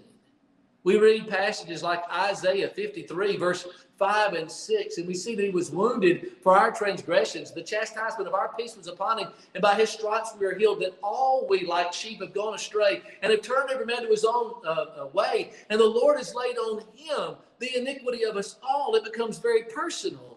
we 0.84 0.98
read 0.98 1.28
passages 1.28 1.82
like 1.82 2.02
Isaiah 2.12 2.68
53, 2.68 3.36
verse 3.36 3.66
5 3.98 4.34
and 4.34 4.50
6, 4.50 4.98
and 4.98 5.06
we 5.06 5.14
see 5.14 5.34
that 5.34 5.42
he 5.42 5.50
was 5.50 5.70
wounded 5.70 6.32
for 6.42 6.56
our 6.56 6.70
transgressions. 6.70 7.50
The 7.50 7.62
chastisement 7.62 8.28
of 8.28 8.34
our 8.34 8.52
peace 8.56 8.76
was 8.76 8.86
upon 8.86 9.18
him, 9.18 9.28
and 9.54 9.62
by 9.62 9.74
his 9.74 9.90
stripes 9.90 10.32
we 10.38 10.46
are 10.46 10.56
healed. 10.56 10.80
That 10.80 10.96
all 11.02 11.46
we 11.48 11.66
like 11.66 11.92
sheep 11.92 12.20
have 12.20 12.32
gone 12.32 12.54
astray 12.54 13.02
and 13.22 13.32
have 13.32 13.42
turned 13.42 13.70
every 13.70 13.86
man 13.86 14.02
to 14.02 14.08
his 14.08 14.24
own 14.24 14.54
uh, 14.64 14.68
uh 14.68 15.06
way. 15.12 15.50
And 15.70 15.80
the 15.80 15.84
Lord 15.84 16.18
has 16.18 16.34
laid 16.34 16.56
on 16.56 16.84
him 16.94 17.36
the 17.58 17.76
iniquity 17.76 18.24
of 18.24 18.36
us 18.36 18.56
all. 18.62 18.94
It 18.94 19.04
becomes 19.04 19.38
very 19.38 19.64
personal 19.64 20.34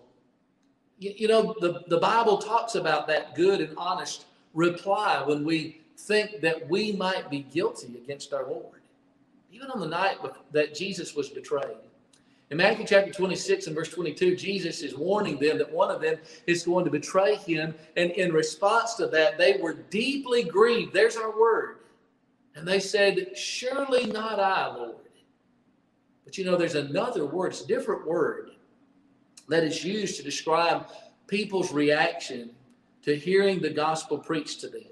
you, 1.00 1.14
you 1.16 1.28
know, 1.28 1.56
the, 1.60 1.84
the 1.88 1.98
Bible 2.00 2.38
talks 2.38 2.76
about 2.76 3.08
that 3.08 3.36
good 3.36 3.62
and 3.62 3.74
honest 3.78 4.26
reply 4.54 5.22
when 5.24 5.44
we 5.44 5.82
think 5.98 6.42
that 6.42 6.68
we 6.70 6.92
might 6.92 7.30
be 7.30 7.40
guilty 7.40 8.00
against 8.04 8.34
our 8.34 8.48
Lord. 8.48 8.82
Even 9.58 9.72
on 9.72 9.80
the 9.80 9.88
night 9.88 10.18
that 10.52 10.76
Jesus 10.76 11.16
was 11.16 11.30
betrayed. 11.30 11.78
In 12.52 12.58
Matthew 12.58 12.86
chapter 12.86 13.12
26 13.12 13.66
and 13.66 13.76
verse 13.76 13.90
22, 13.90 14.36
Jesus 14.36 14.84
is 14.84 14.96
warning 14.96 15.40
them 15.40 15.58
that 15.58 15.72
one 15.72 15.90
of 15.90 16.00
them 16.00 16.18
is 16.46 16.62
going 16.62 16.86
to 16.86 16.92
betray 16.92 17.38
him. 17.38 17.74
And 17.96 18.12
in 18.12 18.32
response 18.32 18.94
to 18.96 19.08
that, 19.08 19.40
they 19.40 19.58
were 19.60 19.74
deeply 19.74 20.44
grieved. 20.44 20.94
There's 20.94 21.18
our 21.18 21.36
word. 21.36 21.80
And 22.54 22.68
they 22.68 22.80
said, 22.80 23.36
Surely 23.36 24.06
not 24.06 24.40
I, 24.40 24.68
Lord. 24.68 24.98
But 26.24 26.38
you 26.38 26.46
know, 26.46 26.56
there's 26.56 26.76
another 26.76 27.26
word, 27.26 27.48
it's 27.54 27.64
a 27.64 27.68
different 27.68 28.06
word 28.06 28.52
that 29.50 29.64
is 29.64 29.84
used 29.84 30.18
to 30.18 30.24
describe 30.24 30.86
people's 31.26 31.72
reaction 31.72 32.52
to 33.02 33.16
hearing 33.16 33.60
the 33.60 33.72
gospel 33.72 34.20
preached 34.20 34.62
to 34.62 34.68
them. 34.68 34.84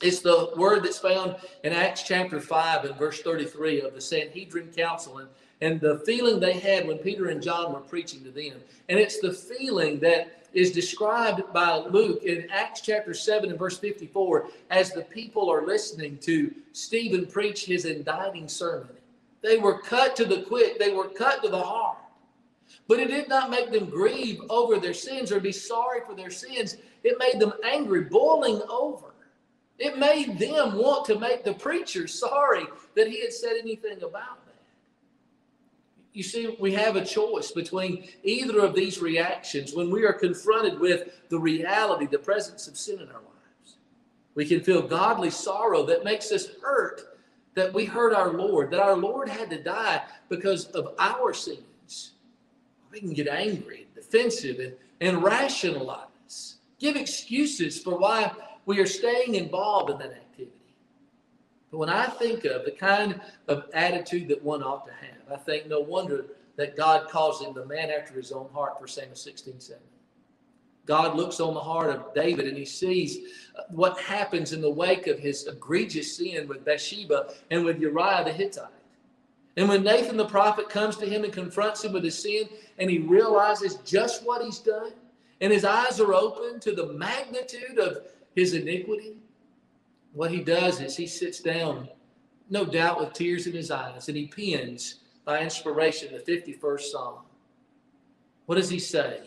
It's 0.00 0.20
the 0.20 0.50
word 0.56 0.84
that's 0.84 0.98
found 0.98 1.36
in 1.64 1.72
Acts 1.72 2.02
chapter 2.02 2.40
5 2.40 2.84
and 2.84 2.96
verse 2.96 3.20
33 3.20 3.80
of 3.80 3.94
the 3.94 4.00
Sanhedrin 4.00 4.68
Council 4.68 5.18
and, 5.18 5.28
and 5.60 5.80
the 5.80 5.98
feeling 6.06 6.38
they 6.38 6.52
had 6.52 6.86
when 6.86 6.98
Peter 6.98 7.28
and 7.28 7.42
John 7.42 7.72
were 7.72 7.80
preaching 7.80 8.22
to 8.22 8.30
them. 8.30 8.60
And 8.88 8.98
it's 8.98 9.18
the 9.18 9.32
feeling 9.32 9.98
that 10.00 10.46
is 10.52 10.70
described 10.70 11.42
by 11.52 11.78
Luke 11.78 12.22
in 12.22 12.48
Acts 12.50 12.80
chapter 12.80 13.12
7 13.12 13.50
and 13.50 13.58
verse 13.58 13.76
54 13.78 14.48
as 14.70 14.92
the 14.92 15.02
people 15.02 15.50
are 15.50 15.66
listening 15.66 16.16
to 16.18 16.54
Stephen 16.72 17.26
preach 17.26 17.64
his 17.64 17.84
indicting 17.84 18.46
sermon. 18.48 18.90
They 19.42 19.58
were 19.58 19.80
cut 19.80 20.14
to 20.16 20.24
the 20.24 20.42
quick, 20.42 20.78
they 20.78 20.92
were 20.92 21.08
cut 21.08 21.42
to 21.42 21.48
the 21.48 21.62
heart. 21.62 21.98
But 22.86 23.00
it 23.00 23.08
did 23.08 23.28
not 23.28 23.50
make 23.50 23.72
them 23.72 23.90
grieve 23.90 24.40
over 24.48 24.78
their 24.78 24.94
sins 24.94 25.32
or 25.32 25.40
be 25.40 25.52
sorry 25.52 26.00
for 26.06 26.14
their 26.14 26.30
sins. 26.30 26.76
It 27.02 27.18
made 27.18 27.40
them 27.40 27.52
angry, 27.64 28.02
boiling 28.02 28.62
over. 28.68 29.12
It 29.78 29.98
made 29.98 30.38
them 30.38 30.76
want 30.76 31.06
to 31.06 31.18
make 31.18 31.44
the 31.44 31.54
preacher 31.54 32.08
sorry 32.08 32.66
that 32.96 33.08
he 33.08 33.20
had 33.20 33.32
said 33.32 33.56
anything 33.60 33.98
about 34.02 34.44
that. 34.46 34.54
You 36.12 36.24
see, 36.24 36.56
we 36.58 36.72
have 36.72 36.96
a 36.96 37.04
choice 37.04 37.52
between 37.52 38.08
either 38.24 38.58
of 38.60 38.74
these 38.74 39.00
reactions 39.00 39.74
when 39.74 39.90
we 39.90 40.04
are 40.04 40.12
confronted 40.12 40.80
with 40.80 41.28
the 41.28 41.38
reality, 41.38 42.06
the 42.06 42.18
presence 42.18 42.66
of 42.66 42.76
sin 42.76 42.96
in 42.96 43.08
our 43.08 43.14
lives. 43.14 43.76
We 44.34 44.44
can 44.44 44.60
feel 44.60 44.82
godly 44.82 45.30
sorrow 45.30 45.86
that 45.86 46.04
makes 46.04 46.32
us 46.32 46.48
hurt 46.60 47.18
that 47.54 47.72
we 47.72 47.84
hurt 47.84 48.14
our 48.14 48.32
Lord, 48.32 48.70
that 48.70 48.80
our 48.80 48.96
Lord 48.96 49.28
had 49.28 49.50
to 49.50 49.62
die 49.62 50.02
because 50.28 50.66
of 50.66 50.94
our 50.98 51.34
sins. 51.34 52.12
we 52.90 53.00
can 53.00 53.12
get 53.12 53.28
angry, 53.28 53.86
defensive, 53.94 54.58
and, 54.58 54.74
and 55.00 55.22
rationalize, 55.22 56.56
give 56.78 56.96
excuses 56.96 57.80
for 57.80 57.98
why 57.98 58.32
we 58.68 58.78
are 58.80 58.86
staying 58.86 59.34
involved 59.34 59.90
in 59.90 59.96
that 59.96 60.12
activity. 60.12 60.52
But 61.70 61.78
when 61.78 61.88
I 61.88 62.04
think 62.04 62.44
of 62.44 62.66
the 62.66 62.70
kind 62.70 63.18
of 63.48 63.64
attitude 63.72 64.28
that 64.28 64.44
one 64.44 64.62
ought 64.62 64.86
to 64.86 64.92
have, 64.92 65.32
I 65.32 65.42
think 65.42 65.66
no 65.66 65.80
wonder 65.80 66.26
that 66.56 66.76
God 66.76 67.08
calls 67.08 67.40
him 67.40 67.54
the 67.54 67.64
man 67.64 67.90
after 67.90 68.12
his 68.14 68.30
own 68.30 68.50
heart 68.52 68.78
for 68.78 68.86
Samuel 68.86 69.16
16 69.16 69.58
7. 69.58 69.82
God 70.84 71.16
looks 71.16 71.40
on 71.40 71.54
the 71.54 71.60
heart 71.60 71.88
of 71.88 72.12
David 72.14 72.46
and 72.46 72.58
he 72.58 72.66
sees 72.66 73.18
uh, 73.56 73.62
what 73.70 73.98
happens 74.00 74.52
in 74.52 74.60
the 74.60 74.70
wake 74.70 75.06
of 75.06 75.18
his 75.18 75.46
egregious 75.46 76.18
sin 76.18 76.46
with 76.46 76.64
Bathsheba 76.66 77.32
and 77.50 77.64
with 77.64 77.80
Uriah 77.80 78.24
the 78.24 78.32
Hittite. 78.32 78.66
And 79.56 79.66
when 79.66 79.82
Nathan 79.82 80.18
the 80.18 80.26
prophet 80.26 80.68
comes 80.68 80.98
to 80.98 81.06
him 81.06 81.24
and 81.24 81.32
confronts 81.32 81.84
him 81.84 81.92
with 81.92 82.04
his 82.04 82.18
sin, 82.18 82.50
and 82.76 82.90
he 82.90 82.98
realizes 82.98 83.76
just 83.86 84.24
what 84.24 84.44
he's 84.44 84.58
done, 84.58 84.92
and 85.40 85.52
his 85.52 85.64
eyes 85.64 86.00
are 86.00 86.12
open 86.12 86.60
to 86.60 86.74
the 86.74 86.92
magnitude 86.92 87.78
of 87.78 88.02
his 88.38 88.54
iniquity, 88.54 89.16
what 90.12 90.30
he 90.30 90.40
does 90.40 90.80
is 90.80 90.96
he 90.96 91.06
sits 91.06 91.40
down, 91.40 91.88
no 92.48 92.64
doubt 92.64 93.00
with 93.00 93.12
tears 93.12 93.46
in 93.46 93.52
his 93.52 93.70
eyes, 93.70 94.08
and 94.08 94.16
he 94.16 94.26
pens 94.26 95.00
by 95.24 95.40
inspiration 95.40 96.12
the 96.12 96.20
51st 96.20 96.80
Psalm. 96.80 97.18
What 98.46 98.54
does 98.54 98.70
he 98.70 98.78
say? 98.78 99.20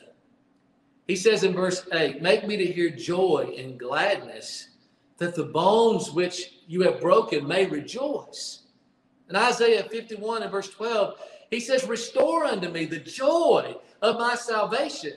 He 1.08 1.15
says 1.15 1.44
in 1.44 1.53
verse 1.53 1.86
8, 1.91 2.22
Make 2.22 2.48
me 2.48 2.58
to 2.58 2.65
hear 2.65 2.89
joy 2.89 3.53
and 3.58 3.80
gladness, 3.80 4.70
that 5.18 5.36
the 5.36 5.44
bones 5.44 6.12
which 6.12 6.53
you 6.68 6.82
have 6.82 7.01
broken 7.01 7.48
may 7.48 7.65
rejoice. 7.65 8.63
In 9.30 9.36
Isaiah 9.36 9.84
51 9.84 10.44
and 10.44 10.51
verse 10.51 10.70
12, 10.70 11.20
he 11.51 11.60
says, 11.60 11.84
Restore 11.86 12.46
unto 12.46 12.70
me 12.70 12.86
the 12.86 13.00
joy 13.00 13.75
of 14.01 14.18
my 14.18 14.36
salvation. 14.36 15.13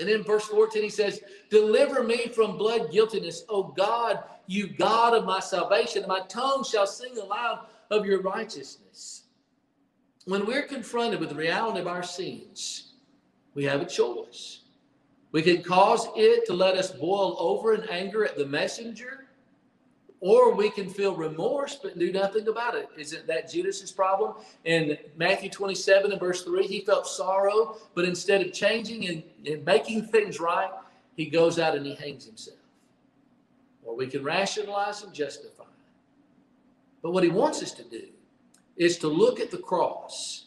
And 0.00 0.08
in 0.08 0.22
verse 0.22 0.46
14, 0.46 0.82
he 0.82 0.88
says, 0.88 1.20
Deliver 1.50 2.02
me 2.02 2.28
from 2.28 2.56
blood 2.56 2.90
guiltiness, 2.90 3.44
O 3.48 3.64
God, 3.64 4.24
you 4.46 4.66
God 4.66 5.14
of 5.14 5.24
my 5.24 5.40
salvation, 5.40 6.04
my 6.08 6.20
tongue 6.28 6.64
shall 6.64 6.86
sing 6.86 7.18
aloud 7.18 7.66
of 7.90 8.06
your 8.06 8.22
righteousness. 8.22 9.24
When 10.24 10.46
we're 10.46 10.66
confronted 10.66 11.20
with 11.20 11.28
the 11.28 11.34
reality 11.34 11.80
of 11.80 11.86
our 11.86 12.02
sins, 12.02 12.94
we 13.54 13.64
have 13.64 13.80
a 13.80 13.86
choice. 13.86 14.60
We 15.32 15.42
can 15.42 15.62
cause 15.62 16.08
it 16.16 16.46
to 16.46 16.52
let 16.52 16.76
us 16.76 16.90
boil 16.90 17.36
over 17.38 17.74
in 17.74 17.88
anger 17.88 18.24
at 18.24 18.36
the 18.36 18.46
messenger, 18.46 19.19
or 20.20 20.52
we 20.54 20.70
can 20.70 20.88
feel 20.88 21.14
remorse 21.14 21.76
but 21.82 21.98
do 21.98 22.12
nothing 22.12 22.46
about 22.48 22.74
it. 22.74 22.88
Isn't 22.96 23.26
that 23.26 23.50
Judas's 23.50 23.90
problem? 23.90 24.34
In 24.64 24.98
Matthew 25.16 25.48
27 25.48 26.12
and 26.12 26.20
verse 26.20 26.44
3, 26.44 26.66
he 26.66 26.80
felt 26.80 27.06
sorrow, 27.06 27.76
but 27.94 28.04
instead 28.04 28.42
of 28.42 28.52
changing 28.52 29.08
and, 29.08 29.22
and 29.46 29.64
making 29.64 30.06
things 30.06 30.38
right, 30.38 30.70
he 31.16 31.26
goes 31.26 31.58
out 31.58 31.74
and 31.74 31.86
he 31.86 31.94
hangs 31.94 32.26
himself. 32.26 32.58
Or 33.82 33.96
we 33.96 34.06
can 34.06 34.22
rationalize 34.22 35.02
and 35.02 35.12
justify. 35.14 35.64
But 37.02 37.12
what 37.12 37.24
he 37.24 37.30
wants 37.30 37.62
us 37.62 37.72
to 37.72 37.82
do 37.84 38.08
is 38.76 38.98
to 38.98 39.08
look 39.08 39.40
at 39.40 39.50
the 39.50 39.58
cross 39.58 40.46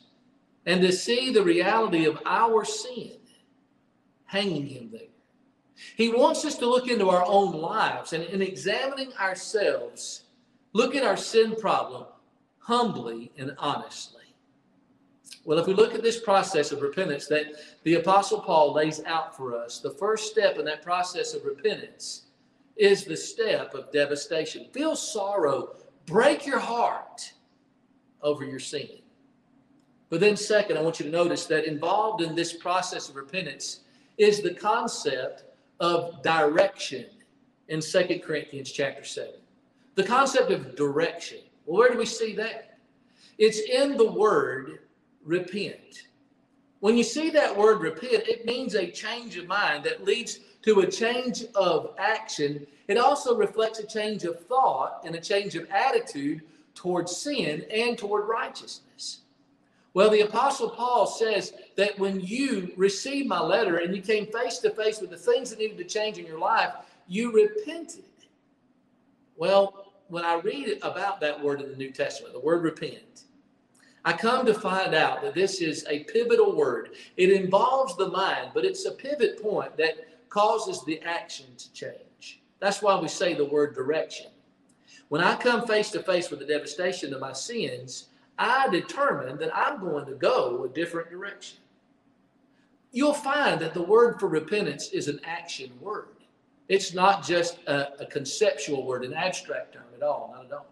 and 0.65 0.81
to 0.81 0.91
see 0.91 1.31
the 1.31 1.43
reality 1.43 2.05
of 2.05 2.19
our 2.25 2.63
sin 2.63 3.17
hanging 4.25 4.67
him 4.67 4.89
there. 4.91 5.12
He 5.95 6.09
wants 6.09 6.45
us 6.45 6.57
to 6.57 6.69
look 6.69 6.87
into 6.87 7.09
our 7.09 7.25
own 7.25 7.53
lives 7.53 8.13
and 8.13 8.23
in 8.23 8.41
examining 8.41 9.13
ourselves, 9.13 10.23
look 10.73 10.95
at 10.95 11.03
our 11.03 11.17
sin 11.17 11.55
problem 11.55 12.05
humbly 12.63 13.31
and 13.37 13.53
honestly. 13.57 14.21
Well, 15.45 15.59
if 15.59 15.67
we 15.67 15.73
look 15.73 15.93
at 15.93 16.01
this 16.01 16.21
process 16.21 16.71
of 16.71 16.81
repentance 16.81 17.27
that 17.27 17.47
the 17.83 17.95
Apostle 17.95 18.39
Paul 18.39 18.73
lays 18.73 19.03
out 19.05 19.35
for 19.35 19.53
us, 19.53 19.79
the 19.79 19.91
first 19.91 20.31
step 20.31 20.57
in 20.57 20.65
that 20.65 20.81
process 20.81 21.33
of 21.33 21.43
repentance 21.43 22.27
is 22.77 23.03
the 23.03 23.17
step 23.17 23.73
of 23.73 23.91
devastation. 23.91 24.67
Feel 24.71 24.95
sorrow, 24.95 25.75
break 26.05 26.45
your 26.45 26.59
heart 26.59 27.33
over 28.21 28.45
your 28.45 28.59
sin. 28.59 28.99
But 30.09 30.21
then, 30.21 30.37
second, 30.37 30.77
I 30.77 30.81
want 30.81 30.99
you 30.99 31.05
to 31.05 31.11
notice 31.11 31.45
that 31.47 31.65
involved 31.65 32.21
in 32.21 32.35
this 32.35 32.53
process 32.53 33.09
of 33.09 33.15
repentance 33.15 33.81
is 34.17 34.41
the 34.41 34.53
concept 34.53 35.43
of 35.83 36.23
direction 36.23 37.05
in 37.67 37.81
Second 37.81 38.23
Corinthians 38.23 38.71
chapter 38.71 39.03
7. 39.03 39.33
The 39.95 40.03
concept 40.05 40.49
of 40.49 40.77
direction. 40.77 41.39
Well, 41.65 41.77
where 41.77 41.91
do 41.91 41.97
we 41.97 42.05
see 42.05 42.33
that? 42.35 42.77
It's 43.37 43.59
in 43.59 43.97
the 43.97 44.09
word 44.09 44.79
repent. 45.25 46.07
When 46.79 46.95
you 46.95 47.03
see 47.03 47.29
that 47.31 47.57
word 47.57 47.81
repent, 47.81 48.29
it 48.29 48.45
means 48.45 48.75
a 48.75 48.89
change 48.89 49.35
of 49.35 49.45
mind 49.45 49.83
that 49.83 50.05
leads 50.05 50.39
to 50.61 50.79
a 50.79 50.89
change 50.89 51.43
of 51.53 51.93
action. 51.97 52.65
It 52.87 52.97
also 52.97 53.35
reflects 53.35 53.79
a 53.79 53.85
change 53.85 54.23
of 54.23 54.39
thought 54.45 55.01
and 55.03 55.15
a 55.15 55.21
change 55.21 55.55
of 55.55 55.69
attitude 55.69 56.43
towards 56.75 57.13
sin 57.13 57.65
and 57.69 57.97
toward 57.97 58.29
righteousness. 58.29 59.22
Well, 59.93 60.09
the 60.09 60.21
Apostle 60.21 60.71
Paul 60.71 61.05
says 61.05 61.53
that 61.75 61.99
when 61.99 62.19
you 62.19 62.71
received 62.75 63.27
my 63.27 63.39
letter 63.39 63.77
and 63.77 63.95
you 63.95 64.01
came 64.01 64.25
face 64.25 64.57
to 64.59 64.71
face 64.71 64.99
with 64.99 65.11
the 65.11 65.17
things 65.17 65.51
that 65.51 65.59
needed 65.59 65.77
to 65.77 65.83
change 65.83 66.17
in 66.17 66.25
your 66.25 66.39
life, 66.39 66.73
you 67.07 67.31
repented. 67.31 68.03
Well, 69.35 69.93
when 70.07 70.25
I 70.25 70.35
read 70.35 70.79
about 70.81 71.19
that 71.21 71.43
word 71.43 71.61
in 71.61 71.69
the 71.69 71.77
New 71.77 71.91
Testament, 71.91 72.33
the 72.33 72.39
word 72.39 72.63
repent, 72.63 73.25
I 74.05 74.13
come 74.13 74.45
to 74.47 74.53
find 74.53 74.95
out 74.95 75.21
that 75.21 75.33
this 75.33 75.61
is 75.61 75.85
a 75.87 76.03
pivotal 76.05 76.55
word. 76.55 76.89
It 77.15 77.31
involves 77.31 77.95
the 77.95 78.09
mind, 78.09 78.51
but 78.53 78.65
it's 78.65 78.85
a 78.85 78.91
pivot 78.91 79.41
point 79.41 79.77
that 79.77 80.29
causes 80.29 80.83
the 80.83 80.99
action 81.01 81.45
to 81.57 81.71
change. 81.71 82.41
That's 82.59 82.81
why 82.81 82.99
we 82.99 83.07
say 83.07 83.33
the 83.33 83.45
word 83.45 83.75
direction. 83.75 84.27
When 85.09 85.21
I 85.21 85.35
come 85.35 85.67
face 85.67 85.91
to 85.91 86.01
face 86.01 86.31
with 86.31 86.39
the 86.39 86.45
devastation 86.45 87.13
of 87.13 87.21
my 87.21 87.33
sins, 87.33 88.09
I 88.37 88.67
determine 88.69 89.37
that 89.37 89.55
I'm 89.55 89.79
going 89.79 90.05
to 90.05 90.13
go 90.13 90.63
a 90.63 90.69
different 90.69 91.09
direction. 91.09 91.59
You'll 92.91 93.13
find 93.13 93.59
that 93.61 93.73
the 93.73 93.81
word 93.81 94.19
for 94.19 94.27
repentance 94.27 94.89
is 94.89 95.07
an 95.07 95.19
action 95.23 95.71
word. 95.81 96.07
It's 96.69 96.93
not 96.93 97.23
just 97.23 97.59
a, 97.67 98.01
a 98.01 98.05
conceptual 98.05 98.85
word, 98.85 99.03
an 99.03 99.13
abstract 99.13 99.73
term 99.73 99.83
at 99.95 100.03
all, 100.03 100.31
not 100.35 100.45
at 100.45 100.51
all. 100.51 100.67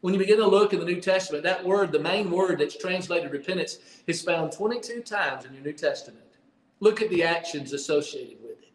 When 0.00 0.14
you 0.14 0.18
begin 0.18 0.38
to 0.38 0.46
look 0.46 0.72
in 0.72 0.80
the 0.80 0.84
New 0.84 1.00
Testament, 1.00 1.44
that 1.44 1.64
word, 1.64 1.92
the 1.92 1.98
main 1.98 2.30
word 2.30 2.58
that's 2.58 2.76
translated 2.76 3.30
repentance, 3.30 3.78
is 4.06 4.22
found 4.22 4.52
22 4.52 5.02
times 5.02 5.44
in 5.44 5.54
your 5.54 5.62
New 5.62 5.72
Testament. 5.72 6.24
Look 6.80 7.00
at 7.00 7.10
the 7.10 7.22
actions 7.22 7.72
associated 7.72 8.42
with 8.42 8.58
it. 8.62 8.72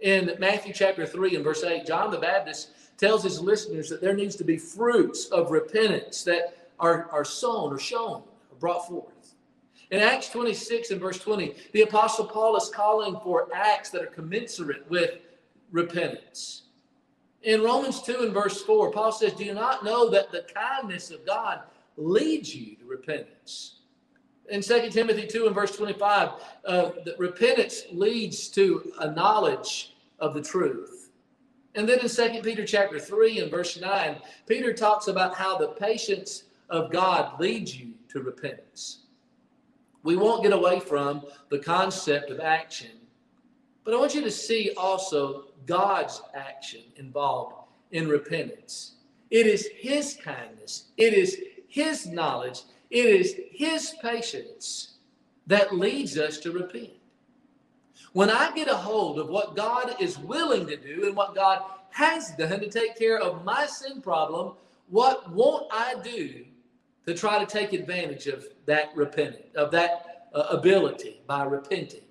In 0.00 0.36
Matthew 0.40 0.72
chapter 0.72 1.06
3 1.06 1.36
and 1.36 1.44
verse 1.44 1.62
8, 1.62 1.86
John 1.86 2.10
the 2.10 2.18
Baptist 2.18 2.70
tells 2.96 3.22
his 3.22 3.40
listeners 3.40 3.88
that 3.88 4.00
there 4.00 4.14
needs 4.14 4.34
to 4.36 4.44
be 4.44 4.56
fruits 4.56 5.26
of 5.26 5.52
repentance 5.52 6.24
that 6.24 6.67
are, 6.78 7.08
are 7.10 7.24
sown 7.24 7.72
or 7.72 7.78
shown 7.78 8.22
or 8.50 8.56
brought 8.58 8.86
forth. 8.86 9.34
In 9.90 10.00
Acts 10.00 10.28
26 10.28 10.90
and 10.90 11.00
verse 11.00 11.18
20, 11.18 11.54
the 11.72 11.82
Apostle 11.82 12.26
Paul 12.26 12.56
is 12.56 12.68
calling 12.68 13.18
for 13.22 13.48
acts 13.54 13.90
that 13.90 14.02
are 14.02 14.06
commensurate 14.06 14.88
with 14.90 15.20
repentance. 15.72 16.62
In 17.42 17.62
Romans 17.62 18.02
2 18.02 18.22
and 18.22 18.34
verse 18.34 18.62
4, 18.62 18.90
Paul 18.90 19.12
says, 19.12 19.32
Do 19.32 19.44
you 19.44 19.54
not 19.54 19.84
know 19.84 20.10
that 20.10 20.30
the 20.30 20.44
kindness 20.54 21.10
of 21.10 21.24
God 21.24 21.60
leads 21.96 22.54
you 22.54 22.76
to 22.76 22.84
repentance? 22.84 23.76
In 24.50 24.60
2 24.60 24.90
Timothy 24.90 25.26
2 25.26 25.46
and 25.46 25.54
verse 25.54 25.76
25, 25.76 26.30
uh, 26.64 26.90
that 27.04 27.18
repentance 27.18 27.84
leads 27.92 28.48
to 28.48 28.92
a 29.00 29.10
knowledge 29.10 29.94
of 30.18 30.34
the 30.34 30.42
truth. 30.42 31.10
And 31.74 31.88
then 31.88 32.00
in 32.00 32.08
2 32.08 32.42
Peter 32.42 32.66
chapter 32.66 32.98
3 32.98 33.40
and 33.40 33.50
verse 33.50 33.80
9, 33.80 34.16
Peter 34.46 34.72
talks 34.72 35.08
about 35.08 35.34
how 35.34 35.56
the 35.56 35.68
patience 35.68 36.44
of 36.70 36.90
God 36.92 37.40
leads 37.40 37.78
you 37.78 37.94
to 38.10 38.20
repentance. 38.20 39.00
We 40.02 40.16
won't 40.16 40.42
get 40.42 40.52
away 40.52 40.80
from 40.80 41.24
the 41.50 41.58
concept 41.58 42.30
of 42.30 42.40
action, 42.40 42.90
but 43.84 43.94
I 43.94 43.98
want 43.98 44.14
you 44.14 44.22
to 44.22 44.30
see 44.30 44.72
also 44.76 45.46
God's 45.66 46.22
action 46.34 46.82
involved 46.96 47.56
in 47.90 48.08
repentance. 48.08 48.92
It 49.30 49.46
is 49.46 49.68
His 49.76 50.16
kindness, 50.22 50.86
it 50.96 51.14
is 51.14 51.38
His 51.68 52.06
knowledge, 52.06 52.62
it 52.90 53.06
is 53.06 53.34
His 53.50 53.94
patience 54.00 54.94
that 55.46 55.74
leads 55.74 56.18
us 56.18 56.38
to 56.38 56.52
repent. 56.52 56.90
When 58.12 58.30
I 58.30 58.52
get 58.52 58.68
a 58.68 58.76
hold 58.76 59.18
of 59.18 59.28
what 59.28 59.56
God 59.56 59.96
is 60.00 60.18
willing 60.18 60.66
to 60.66 60.76
do 60.76 61.06
and 61.06 61.16
what 61.16 61.34
God 61.34 61.62
has 61.90 62.30
done 62.32 62.60
to 62.60 62.68
take 62.68 62.98
care 62.98 63.18
of 63.18 63.44
my 63.44 63.66
sin 63.66 64.00
problem, 64.00 64.54
what 64.88 65.30
won't 65.30 65.66
I 65.72 65.94
do 66.02 66.44
to 67.08 67.14
try 67.14 67.42
to 67.42 67.46
take 67.46 67.72
advantage 67.72 68.26
of 68.26 68.44
that 68.66 68.90
repenting, 68.94 69.44
of 69.54 69.70
that 69.70 70.26
uh, 70.34 70.40
ability 70.50 71.22
by 71.26 71.42
repenting. 71.42 72.02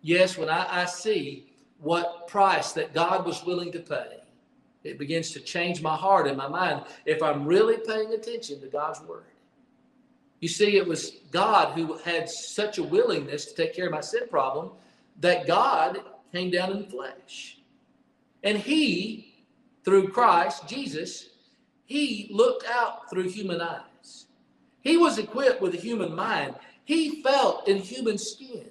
Yes, 0.00 0.38
when 0.38 0.48
I, 0.48 0.82
I 0.82 0.84
see 0.84 1.52
what 1.80 2.28
price 2.28 2.70
that 2.74 2.94
God 2.94 3.26
was 3.26 3.44
willing 3.44 3.72
to 3.72 3.80
pay, 3.80 4.18
it 4.84 4.96
begins 4.96 5.32
to 5.32 5.40
change 5.40 5.82
my 5.82 5.96
heart 5.96 6.28
and 6.28 6.36
my 6.36 6.46
mind 6.46 6.84
if 7.04 7.20
I'm 7.20 7.44
really 7.44 7.78
paying 7.84 8.12
attention 8.12 8.60
to 8.60 8.68
God's 8.68 9.00
word. 9.00 9.24
You 10.38 10.46
see, 10.46 10.76
it 10.76 10.86
was 10.86 11.14
God 11.32 11.76
who 11.76 11.98
had 11.98 12.30
such 12.30 12.78
a 12.78 12.84
willingness 12.84 13.46
to 13.46 13.54
take 13.56 13.74
care 13.74 13.86
of 13.86 13.92
my 13.92 14.02
sin 14.02 14.28
problem 14.30 14.70
that 15.18 15.48
God 15.48 15.98
came 16.30 16.52
down 16.52 16.70
in 16.70 16.86
flesh. 16.86 17.58
And 18.44 18.56
He, 18.56 19.42
through 19.84 20.10
Christ, 20.10 20.68
Jesus, 20.68 21.30
He 21.86 22.28
looked 22.30 22.64
out 22.70 23.10
through 23.10 23.28
human 23.28 23.60
eyes. 23.60 23.80
He 24.82 24.96
was 24.96 25.18
equipped 25.18 25.62
with 25.62 25.74
a 25.74 25.78
human 25.78 26.14
mind. 26.14 26.54
He 26.84 27.22
felt 27.22 27.68
in 27.68 27.78
human 27.78 28.18
skin. 28.18 28.70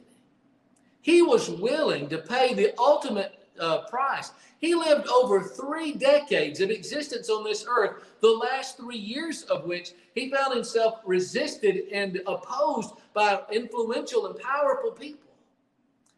He 1.02 1.22
was 1.22 1.50
willing 1.50 2.10
to 2.10 2.20
pay 2.20 2.54
the 2.54 2.78
ultimate 2.78 3.40
uh, 3.60 3.80
price. 3.90 4.32
He 4.60 4.76
lived 4.76 5.08
over 5.08 5.42
three 5.42 5.94
decades 5.94 6.62
of 6.62 6.70
existence 6.70 7.30
on 7.30 7.44
this 7.44 7.66
earth, 7.68 8.04
the 8.20 8.30
last 8.30 8.78
three 8.78 8.98
years 8.98 9.44
of 9.44 9.66
which 9.66 9.94
he 10.14 10.30
found 10.30 10.54
himself 10.54 11.00
resisted 11.04 11.86
and 11.92 12.22
opposed 12.28 12.94
by 13.14 13.42
influential 13.52 14.28
and 14.28 14.40
powerful 14.40 14.92
people. 14.92 15.32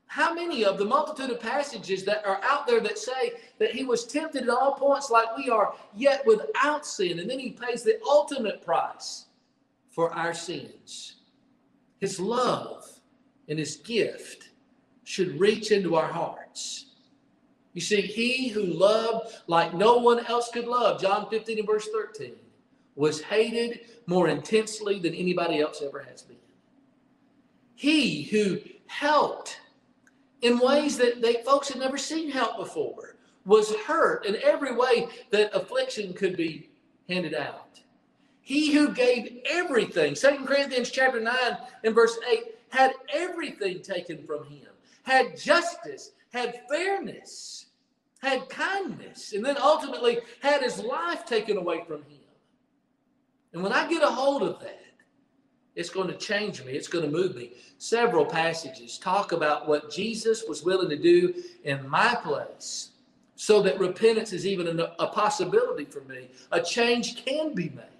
How 0.07 0.33
many 0.33 0.65
of 0.65 0.77
the 0.77 0.85
multitude 0.85 1.31
of 1.31 1.39
passages 1.39 2.03
that 2.03 2.25
are 2.25 2.39
out 2.43 2.67
there 2.67 2.81
that 2.81 2.99
say 2.99 3.33
that 3.59 3.71
he 3.71 3.83
was 3.83 4.05
tempted 4.05 4.43
at 4.43 4.49
all 4.49 4.73
points 4.73 5.09
like 5.09 5.37
we 5.37 5.49
are, 5.49 5.73
yet 5.95 6.25
without 6.27 6.85
sin, 6.85 7.19
and 7.19 7.29
then 7.29 7.39
he 7.39 7.51
pays 7.51 7.83
the 7.83 7.99
ultimate 8.07 8.63
price? 8.63 9.25
For 9.93 10.11
our 10.13 10.33
sins. 10.33 11.17
His 11.99 12.19
love 12.19 12.85
and 13.47 13.59
his 13.59 13.77
gift 13.77 14.49
should 15.03 15.39
reach 15.39 15.71
into 15.71 15.95
our 15.95 16.11
hearts. 16.11 16.87
You 17.73 17.81
see, 17.81 18.01
he 18.01 18.49
who 18.49 18.63
loved 18.63 19.33
like 19.47 19.73
no 19.73 19.97
one 19.97 20.25
else 20.25 20.49
could 20.51 20.67
love, 20.67 20.99
John 20.99 21.29
15 21.29 21.59
and 21.59 21.67
verse 21.67 21.87
13, 21.93 22.33
was 22.95 23.21
hated 23.21 23.81
more 24.07 24.27
intensely 24.27 24.99
than 24.99 25.13
anybody 25.13 25.59
else 25.59 25.81
ever 25.81 25.99
has 25.99 26.23
been. 26.23 26.37
He 27.75 28.23
who 28.23 28.59
helped 28.87 29.59
in 30.41 30.59
ways 30.59 30.97
that 30.97 31.21
they 31.21 31.41
folks 31.43 31.69
had 31.69 31.79
never 31.79 31.97
seen 31.97 32.29
help 32.29 32.57
before 32.57 33.15
was 33.45 33.75
hurt 33.75 34.25
in 34.25 34.37
every 34.43 34.75
way 34.75 35.07
that 35.31 35.55
affliction 35.55 36.13
could 36.13 36.37
be 36.37 36.69
handed 37.09 37.33
out. 37.33 37.79
He 38.43 38.73
who 38.73 38.93
gave 38.93 39.41
everything, 39.49 40.15
Second 40.15 40.45
Corinthians 40.45 40.91
chapter 40.91 41.19
9 41.19 41.33
and 41.85 41.95
verse 41.95 42.19
8, 42.29 42.43
had 42.69 42.93
everything 43.13 43.81
taken 43.81 44.25
from 44.27 44.43
him, 44.45 44.67
had 45.03 45.37
justice, 45.37 46.11
had 46.33 46.61
fairness, 46.69 47.67
had 48.21 48.49
kindness, 48.49 49.31
and 49.31 49.45
then 49.45 49.55
ultimately 49.57 50.19
had 50.41 50.61
his 50.61 50.79
life 50.79 51.25
taken 51.25 51.55
away 51.55 51.85
from 51.87 51.99
him. 52.03 52.19
And 53.53 53.63
when 53.63 53.71
I 53.71 53.87
get 53.87 54.03
a 54.03 54.07
hold 54.07 54.43
of 54.43 54.59
that, 54.59 54.79
it's 55.75 55.89
going 55.89 56.09
to 56.09 56.17
change 56.17 56.63
me. 56.65 56.73
It's 56.73 56.87
going 56.87 57.05
to 57.05 57.11
move 57.11 57.35
me. 57.35 57.53
Several 57.77 58.25
passages 58.25 58.97
talk 58.97 59.31
about 59.31 59.67
what 59.69 59.89
Jesus 59.89 60.43
was 60.47 60.63
willing 60.63 60.89
to 60.89 60.97
do 60.97 61.33
in 61.63 61.87
my 61.87 62.15
place 62.15 62.89
so 63.35 63.61
that 63.61 63.79
repentance 63.79 64.33
is 64.33 64.45
even 64.45 64.79
a, 64.79 64.93
a 64.99 65.07
possibility 65.07 65.85
for 65.85 66.01
me. 66.01 66.29
A 66.51 66.61
change 66.61 67.25
can 67.25 67.53
be 67.53 67.69
made. 67.69 67.92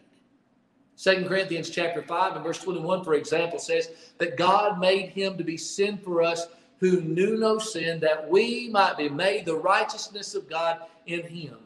Second 0.95 1.27
Corinthians 1.27 1.69
chapter 1.69 2.01
5 2.01 2.35
and 2.35 2.45
verse 2.45 2.59
21, 2.59 3.03
for 3.03 3.15
example, 3.15 3.59
says 3.59 3.89
that 4.19 4.37
God 4.37 4.79
made 4.79 5.09
him 5.09 5.37
to 5.37 5.43
be 5.43 5.57
sin 5.57 5.97
for 5.97 6.21
us 6.21 6.47
who 6.79 7.01
knew 7.01 7.37
no 7.37 7.57
sin, 7.57 7.99
that 8.01 8.29
we 8.29 8.69
might 8.69 8.97
be 8.97 9.09
made 9.09 9.45
the 9.45 9.55
righteousness 9.55 10.35
of 10.35 10.49
God 10.49 10.79
in 11.05 11.23
him. 11.23 11.57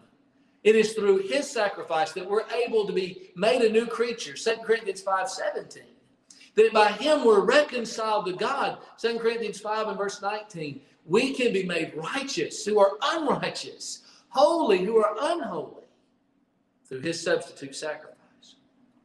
It 0.64 0.76
is 0.76 0.94
through 0.94 1.20
his 1.20 1.50
sacrifice 1.50 2.12
that 2.14 2.30
we're 2.30 2.46
able 2.66 2.86
to 2.86 2.94
be 2.94 3.32
made 3.36 3.62
a 3.62 3.72
new 3.72 3.86
creature. 3.86 4.36
Second 4.36 4.64
Corinthians 4.64 5.02
5 5.02 5.30
17. 5.30 5.84
That 6.56 6.74
by 6.74 6.92
him 6.92 7.24
we're 7.24 7.46
reconciled 7.46 8.26
to 8.26 8.34
God. 8.34 8.80
Second 8.98 9.20
Corinthians 9.20 9.60
5 9.60 9.90
and 9.90 9.98
verse 9.98 10.22
19. 10.22 10.82
We 11.06 11.34
can 11.34 11.54
be 11.54 11.64
made 11.64 11.94
righteous 11.96 12.66
who 12.66 12.80
are 12.80 12.98
unrighteous 13.02 14.02
holy 14.30 14.84
who 14.84 14.98
are 14.98 15.16
unholy 15.20 15.84
through 16.88 17.02
his 17.02 17.22
substitute 17.22 17.76
sacrifice. 17.76 18.17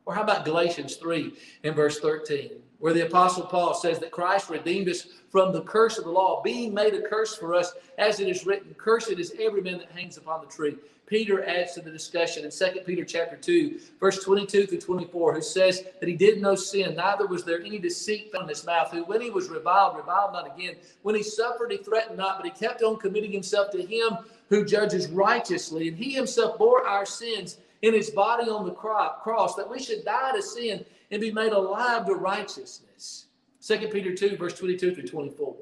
Or 0.04 0.14
how 0.14 0.22
about 0.22 0.44
Galatians 0.44 0.96
3 0.96 1.32
in 1.62 1.74
verse 1.74 2.00
13, 2.00 2.50
where 2.78 2.92
the 2.92 3.06
Apostle 3.06 3.44
Paul 3.44 3.74
says 3.74 3.98
that 4.00 4.10
Christ 4.10 4.50
redeemed 4.50 4.88
us 4.88 5.06
from 5.30 5.52
the 5.52 5.62
curse 5.62 5.96
of 5.98 6.04
the 6.04 6.10
law, 6.10 6.42
being 6.42 6.74
made 6.74 6.94
a 6.94 7.02
curse 7.02 7.36
for 7.36 7.54
us, 7.54 7.72
as 7.98 8.18
it 8.18 8.28
is 8.28 8.44
written, 8.44 8.74
Cursed 8.74 9.12
is 9.12 9.34
every 9.40 9.62
man 9.62 9.78
that 9.78 9.92
hangs 9.92 10.16
upon 10.16 10.40
the 10.40 10.52
tree. 10.52 10.76
Peter 11.06 11.44
adds 11.44 11.74
to 11.74 11.80
the 11.82 11.90
discussion 11.90 12.44
in 12.44 12.50
2 12.50 12.80
Peter 12.86 13.04
chapter 13.04 13.36
2, 13.36 13.78
verse 14.00 14.24
22 14.24 14.66
through 14.66 14.80
24, 14.80 15.34
who 15.34 15.42
says 15.42 15.84
that 16.00 16.08
he 16.08 16.16
did 16.16 16.40
no 16.40 16.54
sin, 16.54 16.96
neither 16.96 17.26
was 17.26 17.44
there 17.44 17.60
any 17.60 17.78
deceit 17.78 18.32
found 18.32 18.44
in 18.44 18.48
his 18.48 18.64
mouth, 18.64 18.90
who 18.90 19.04
when 19.04 19.20
he 19.20 19.30
was 19.30 19.50
reviled, 19.50 19.96
reviled 19.96 20.32
not 20.32 20.56
again. 20.56 20.74
When 21.02 21.14
he 21.14 21.22
suffered, 21.22 21.70
he 21.70 21.78
threatened 21.78 22.16
not, 22.16 22.38
but 22.38 22.46
he 22.46 22.50
kept 22.50 22.82
on 22.82 22.96
committing 22.96 23.32
himself 23.32 23.70
to 23.72 23.82
him 23.82 24.18
who 24.48 24.64
judges 24.64 25.08
righteously. 25.08 25.88
And 25.88 25.96
he 25.96 26.12
himself 26.12 26.58
bore 26.58 26.86
our 26.86 27.04
sins 27.04 27.58
in 27.82 27.92
his 27.92 28.10
body 28.10 28.48
on 28.48 28.64
the 28.64 28.72
cross, 28.72 29.54
that 29.56 29.68
we 29.68 29.80
should 29.80 30.04
die 30.04 30.32
to 30.34 30.42
sin 30.42 30.84
and 31.10 31.20
be 31.20 31.32
made 31.32 31.52
alive 31.52 32.06
to 32.06 32.14
righteousness. 32.14 33.26
2 33.60 33.88
Peter 33.88 34.14
2, 34.14 34.36
verse 34.36 34.58
22 34.58 34.94
through 34.94 35.06
24. 35.06 35.54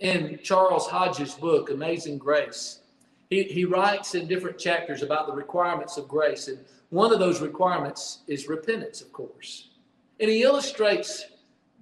In 0.00 0.38
Charles 0.42 0.88
Hodges' 0.88 1.34
book, 1.34 1.70
Amazing 1.70 2.18
Grace, 2.18 2.80
he, 3.30 3.44
he 3.44 3.64
writes 3.64 4.14
in 4.14 4.26
different 4.26 4.58
chapters 4.58 5.02
about 5.02 5.26
the 5.26 5.32
requirements 5.32 5.96
of 5.96 6.06
grace. 6.06 6.48
And 6.48 6.58
one 6.90 7.12
of 7.12 7.18
those 7.18 7.40
requirements 7.40 8.18
is 8.26 8.48
repentance, 8.48 9.00
of 9.00 9.12
course. 9.12 9.70
And 10.20 10.28
he 10.28 10.42
illustrates 10.42 11.24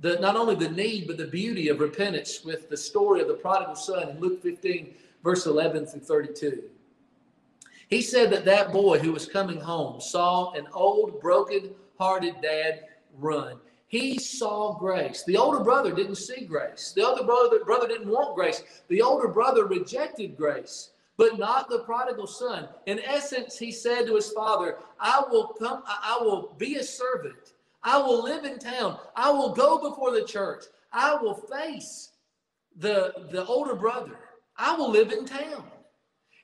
the, 0.01 0.19
not 0.21 0.37
only 0.37 0.55
the 0.55 0.71
need, 0.71 1.07
but 1.07 1.17
the 1.17 1.27
beauty 1.27 1.69
of 1.69 1.81
repentance 1.81 2.45
with 2.45 2.69
the 2.69 2.77
story 2.77 3.21
of 3.21 3.29
the 3.29 3.35
prodigal 3.35 3.75
son 3.75 4.11
in 4.11 4.21
Luke 4.21 4.43
15, 4.43 4.95
verse 5.25 5.47
11 5.47 5.87
through 5.87 6.01
32. 6.01 6.63
He 7.91 8.01
said 8.01 8.31
that 8.31 8.45
that 8.47 8.73
boy 8.73 8.99
who 8.99 9.13
was 9.13 9.27
coming 9.27 9.61
home 9.61 10.01
saw 10.01 10.53
an 10.53 10.67
old, 10.73 11.21
broken 11.21 11.71
hearted 11.99 12.37
dad 12.41 12.85
run. 13.19 13.59
He 13.89 14.19
saw 14.19 14.79
grace. 14.79 15.25
The 15.25 15.37
older 15.37 15.63
brother 15.65 15.93
didn't 15.93 16.15
see 16.15 16.45
grace. 16.45 16.93
The 16.95 17.07
other 17.07 17.25
brother, 17.25 17.65
brother 17.65 17.89
didn't 17.89 18.09
want 18.09 18.37
grace. 18.37 18.63
The 18.89 19.03
older 19.03 19.29
brother 19.29 19.67
rejected 19.67 20.37
grace 20.37 20.91
but 21.21 21.39
not 21.39 21.69
the 21.69 21.81
prodigal 21.81 22.27
son. 22.27 22.67
In 22.87 22.99
essence, 23.01 23.59
he 23.59 23.71
said 23.73 24.07
to 24.07 24.15
his 24.17 24.33
father, 24.33 24.79
I 24.99 25.23
will 25.31 25.49
come, 25.49 25.83
I 25.87 26.17
will 26.19 26.55
be 26.57 26.77
a 26.77 26.83
servant. 26.83 27.53
I 27.83 27.99
will 27.99 28.23
live 28.23 28.47
in 28.47 28.59
town. 28.59 28.99
I 29.15 29.31
will 29.31 29.51
go 29.53 29.77
before 29.87 30.13
the 30.13 30.25
church. 30.25 30.65
I 30.95 31.17
will 31.17 31.35
face 31.35 32.13
the, 32.75 33.13
the 33.31 33.45
older 33.45 33.75
brother. 33.75 34.19
I 34.57 34.75
will 34.75 34.91
live 34.91 35.13
in 35.13 35.27
town. 35.27 35.65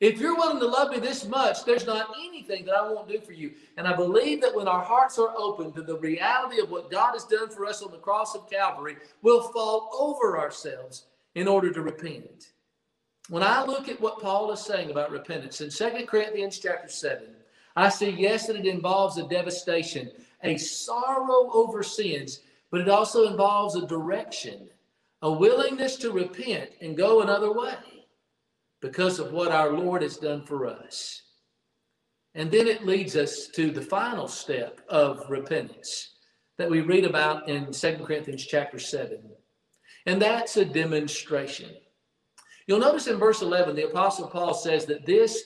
If 0.00 0.18
you're 0.18 0.36
willing 0.36 0.60
to 0.60 0.66
love 0.66 0.90
me 0.90 0.98
this 0.98 1.26
much, 1.26 1.64
there's 1.64 1.86
not 1.86 2.14
anything 2.18 2.66
that 2.66 2.74
I 2.74 2.90
won't 2.90 3.08
do 3.08 3.20
for 3.20 3.32
you. 3.32 3.52
And 3.78 3.88
I 3.88 3.94
believe 3.96 4.42
that 4.42 4.54
when 4.54 4.68
our 4.68 4.82
hearts 4.82 5.18
are 5.18 5.34
open 5.36 5.72
to 5.72 5.82
the 5.82 5.98
reality 5.98 6.60
of 6.60 6.70
what 6.70 6.90
God 6.90 7.12
has 7.12 7.24
done 7.24 7.48
for 7.48 7.64
us 7.64 7.82
on 7.82 7.90
the 7.90 7.98
cross 7.98 8.34
of 8.34 8.50
Calvary, 8.50 8.96
we'll 9.22 9.48
fall 9.52 9.90
over 9.98 10.38
ourselves 10.38 11.06
in 11.34 11.48
order 11.48 11.72
to 11.72 11.80
repent. 11.80 12.52
When 13.30 13.42
I 13.42 13.64
look 13.64 13.88
at 13.88 14.00
what 14.00 14.20
Paul 14.20 14.52
is 14.52 14.60
saying 14.60 14.90
about 14.90 15.10
repentance 15.10 15.60
in 15.62 15.70
Second 15.70 16.06
Corinthians 16.06 16.58
chapter 16.58 16.88
7, 16.88 17.24
I 17.74 17.88
see, 17.88 18.10
yes, 18.10 18.46
that 18.46 18.56
it 18.56 18.66
involves 18.66 19.16
a 19.16 19.26
devastation, 19.26 20.10
a 20.42 20.56
sorrow 20.58 21.50
over 21.52 21.82
sins, 21.82 22.40
but 22.70 22.80
it 22.80 22.88
also 22.88 23.28
involves 23.28 23.76
a 23.76 23.86
direction, 23.86 24.68
a 25.22 25.32
willingness 25.32 25.96
to 25.96 26.12
repent 26.12 26.70
and 26.80 26.96
go 26.96 27.22
another 27.22 27.52
way 27.52 27.95
because 28.86 29.18
of 29.18 29.32
what 29.32 29.50
our 29.50 29.72
Lord 29.72 30.02
has 30.02 30.16
done 30.16 30.42
for 30.42 30.66
us. 30.66 31.22
And 32.34 32.50
then 32.50 32.68
it 32.68 32.86
leads 32.86 33.16
us 33.16 33.48
to 33.48 33.70
the 33.70 33.82
final 33.82 34.28
step 34.28 34.80
of 34.88 35.28
repentance 35.28 36.14
that 36.56 36.70
we 36.70 36.82
read 36.82 37.04
about 37.04 37.48
in 37.48 37.72
Second 37.72 38.06
Corinthians 38.06 38.46
chapter 38.46 38.78
7. 38.78 39.18
And 40.06 40.22
that's 40.22 40.56
a 40.56 40.64
demonstration. 40.64 41.70
You'll 42.66 42.78
notice 42.78 43.08
in 43.08 43.18
verse 43.18 43.42
11, 43.42 43.74
the 43.74 43.88
Apostle 43.88 44.28
Paul 44.28 44.54
says 44.54 44.86
that 44.86 45.04
this, 45.04 45.42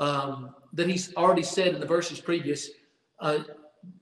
um, 0.00 0.54
that 0.72 0.88
he's 0.88 1.14
already 1.14 1.42
said 1.42 1.74
in 1.74 1.80
the 1.80 1.86
verses 1.86 2.20
previous, 2.20 2.70
uh, 3.20 3.38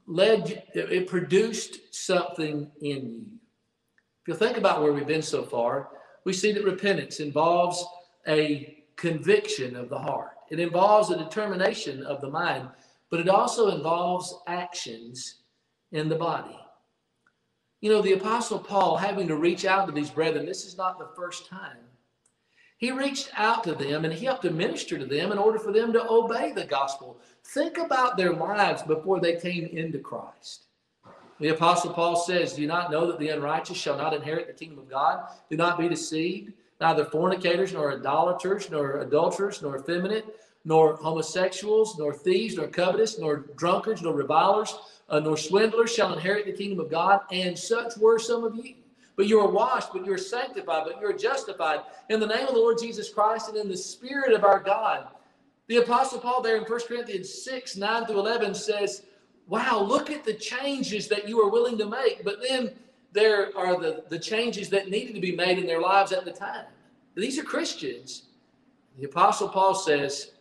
led, 0.06 0.64
it 0.74 1.06
produced 1.06 1.94
something 1.94 2.70
in 2.80 2.96
you. 2.96 3.26
If 4.22 4.28
you 4.28 4.34
think 4.34 4.56
about 4.56 4.82
where 4.82 4.92
we've 4.92 5.06
been 5.06 5.20
so 5.20 5.42
far, 5.44 5.90
we 6.24 6.32
see 6.32 6.52
that 6.52 6.64
repentance 6.64 7.20
involves 7.20 7.84
a 8.26 8.84
conviction 8.96 9.76
of 9.76 9.88
the 9.88 9.98
heart, 9.98 10.32
it 10.50 10.60
involves 10.60 11.10
a 11.10 11.18
determination 11.18 12.04
of 12.04 12.20
the 12.20 12.30
mind, 12.30 12.68
but 13.10 13.20
it 13.20 13.28
also 13.28 13.76
involves 13.76 14.34
actions 14.46 15.42
in 15.92 16.08
the 16.08 16.16
body. 16.16 16.58
You 17.80 17.90
know, 17.90 18.02
the 18.02 18.12
Apostle 18.12 18.58
Paul 18.58 18.96
having 18.96 19.26
to 19.28 19.36
reach 19.36 19.64
out 19.64 19.86
to 19.86 19.92
these 19.92 20.10
brethren, 20.10 20.46
this 20.46 20.64
is 20.64 20.76
not 20.76 20.98
the 20.98 21.10
first 21.16 21.48
time 21.48 21.78
he 22.82 22.90
reached 22.90 23.30
out 23.36 23.62
to 23.62 23.76
them 23.76 24.04
and 24.04 24.12
he 24.12 24.26
helped 24.26 24.42
to 24.42 24.50
minister 24.50 24.98
to 24.98 25.06
them 25.06 25.30
in 25.30 25.38
order 25.38 25.60
for 25.60 25.72
them 25.72 25.92
to 25.92 26.04
obey 26.10 26.50
the 26.50 26.64
gospel. 26.64 27.16
Think 27.44 27.78
about 27.78 28.16
their 28.16 28.32
lives 28.32 28.82
before 28.82 29.20
they 29.20 29.36
came 29.36 29.66
into 29.66 30.00
Christ. 30.00 30.64
The 31.38 31.50
Apostle 31.50 31.92
Paul 31.92 32.16
says, 32.16 32.54
Do 32.54 32.60
you 32.60 32.66
not 32.66 32.90
know 32.90 33.06
that 33.06 33.20
the 33.20 33.28
unrighteous 33.28 33.76
shall 33.76 33.96
not 33.96 34.14
inherit 34.14 34.48
the 34.48 34.52
kingdom 34.52 34.80
of 34.80 34.90
God? 34.90 35.28
Do 35.48 35.56
not 35.56 35.78
be 35.78 35.88
deceived. 35.88 36.54
Neither 36.82 37.04
fornicators, 37.04 37.72
nor 37.72 37.92
idolaters, 37.92 38.68
nor 38.68 39.02
adulterers, 39.02 39.62
nor 39.62 39.78
effeminate, 39.78 40.26
nor 40.64 40.96
homosexuals, 40.96 41.96
nor 41.96 42.12
thieves, 42.12 42.56
nor 42.56 42.66
covetous, 42.66 43.20
nor 43.20 43.44
drunkards, 43.56 44.02
nor 44.02 44.14
revilers, 44.14 44.74
uh, 45.08 45.20
nor 45.20 45.36
swindlers 45.36 45.94
shall 45.94 46.12
inherit 46.12 46.44
the 46.44 46.52
kingdom 46.52 46.80
of 46.80 46.90
God. 46.90 47.20
And 47.30 47.56
such 47.56 47.96
were 47.98 48.18
some 48.18 48.42
of 48.42 48.56
you. 48.56 48.74
But 49.14 49.28
you 49.28 49.38
are 49.38 49.48
washed, 49.48 49.92
but 49.92 50.04
you 50.04 50.12
are 50.12 50.18
sanctified, 50.18 50.82
but 50.84 51.00
you 51.00 51.06
are 51.06 51.16
justified 51.16 51.82
in 52.10 52.18
the 52.18 52.26
name 52.26 52.48
of 52.48 52.54
the 52.54 52.60
Lord 52.60 52.78
Jesus 52.80 53.14
Christ 53.14 53.48
and 53.48 53.56
in 53.56 53.68
the 53.68 53.76
Spirit 53.76 54.32
of 54.32 54.42
our 54.42 54.58
God. 54.58 55.06
The 55.68 55.76
Apostle 55.76 56.18
Paul, 56.18 56.42
there 56.42 56.56
in 56.56 56.64
1 56.64 56.80
Corinthians 56.88 57.32
6 57.44 57.76
9 57.76 58.06
through 58.06 58.18
11, 58.18 58.56
says, 58.56 59.02
Wow, 59.46 59.86
look 59.86 60.10
at 60.10 60.24
the 60.24 60.34
changes 60.34 61.06
that 61.06 61.28
you 61.28 61.40
are 61.40 61.50
willing 61.50 61.78
to 61.78 61.86
make. 61.86 62.24
But 62.24 62.42
then 62.42 62.72
there 63.12 63.56
are 63.56 63.78
the, 63.80 64.04
the 64.08 64.18
changes 64.18 64.68
that 64.70 64.88
needed 64.88 65.14
to 65.14 65.20
be 65.20 65.34
made 65.34 65.58
in 65.58 65.66
their 65.66 65.80
lives 65.80 66.12
at 66.12 66.24
the 66.24 66.32
time. 66.32 66.66
These 67.14 67.38
are 67.38 67.44
Christians. 67.44 68.22
The 68.98 69.04
Apostle 69.04 69.48
Paul 69.48 69.74
says, 69.74 70.32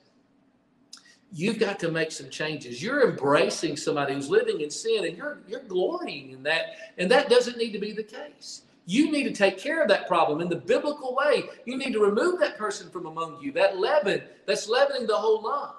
You've 1.33 1.59
got 1.59 1.79
to 1.79 1.89
make 1.89 2.11
some 2.11 2.29
changes. 2.29 2.83
You're 2.83 3.09
embracing 3.09 3.77
somebody 3.77 4.13
who's 4.13 4.29
living 4.29 4.59
in 4.59 4.69
sin 4.69 5.05
and 5.05 5.15
you're, 5.15 5.39
you're 5.47 5.61
glorying 5.61 6.31
in 6.31 6.43
that. 6.43 6.75
And 6.97 7.09
that 7.09 7.29
doesn't 7.29 7.57
need 7.57 7.71
to 7.71 7.79
be 7.79 7.93
the 7.93 8.03
case. 8.03 8.63
You 8.85 9.09
need 9.09 9.23
to 9.23 9.31
take 9.31 9.57
care 9.57 9.81
of 9.81 9.87
that 9.87 10.09
problem 10.09 10.41
in 10.41 10.49
the 10.49 10.57
biblical 10.57 11.15
way. 11.15 11.43
You 11.63 11.77
need 11.77 11.93
to 11.93 12.01
remove 12.01 12.41
that 12.41 12.57
person 12.57 12.89
from 12.89 13.05
among 13.05 13.39
you, 13.41 13.53
that 13.53 13.79
leaven 13.79 14.23
that's 14.45 14.67
leavening 14.67 15.07
the 15.07 15.15
whole 15.15 15.41
lump. 15.41 15.75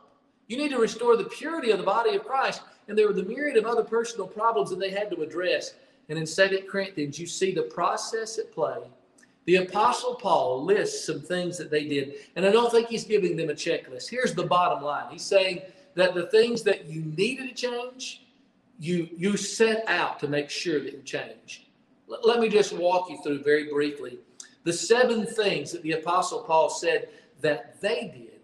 You 0.46 0.56
need 0.56 0.70
to 0.70 0.78
restore 0.78 1.18
the 1.18 1.24
purity 1.24 1.70
of 1.70 1.78
the 1.78 1.84
body 1.84 2.14
of 2.14 2.24
Christ. 2.24 2.62
And 2.88 2.96
there 2.96 3.06
were 3.06 3.12
the 3.12 3.24
myriad 3.24 3.58
of 3.58 3.66
other 3.66 3.84
personal 3.84 4.26
problems 4.26 4.70
that 4.70 4.78
they 4.78 4.90
had 4.90 5.10
to 5.10 5.20
address. 5.20 5.74
And 6.12 6.18
in 6.18 6.26
Second 6.26 6.68
Corinthians, 6.68 7.18
you 7.18 7.26
see 7.26 7.52
the 7.52 7.62
process 7.62 8.38
at 8.38 8.52
play. 8.52 8.76
The 9.46 9.56
Apostle 9.56 10.16
Paul 10.16 10.62
lists 10.62 11.06
some 11.06 11.22
things 11.22 11.56
that 11.56 11.70
they 11.70 11.88
did. 11.88 12.16
And 12.36 12.44
I 12.44 12.52
don't 12.52 12.70
think 12.70 12.88
he's 12.88 13.04
giving 13.04 13.34
them 13.34 13.48
a 13.48 13.54
checklist. 13.54 14.10
Here's 14.10 14.34
the 14.34 14.42
bottom 14.42 14.84
line 14.84 15.10
He's 15.10 15.22
saying 15.24 15.62
that 15.94 16.12
the 16.12 16.26
things 16.26 16.64
that 16.64 16.84
you 16.84 17.00
needed 17.16 17.48
to 17.48 17.54
change, 17.54 18.26
you, 18.78 19.08
you 19.16 19.38
set 19.38 19.88
out 19.88 20.20
to 20.20 20.28
make 20.28 20.50
sure 20.50 20.80
that 20.80 20.92
you 20.92 21.00
change. 21.00 21.66
Let 22.06 22.40
me 22.40 22.50
just 22.50 22.74
walk 22.74 23.08
you 23.08 23.16
through 23.22 23.42
very 23.42 23.70
briefly 23.70 24.18
the 24.64 24.72
seven 24.74 25.24
things 25.24 25.72
that 25.72 25.82
the 25.82 25.92
Apostle 25.92 26.40
Paul 26.40 26.68
said 26.68 27.08
that 27.40 27.80
they 27.80 28.12
did 28.14 28.40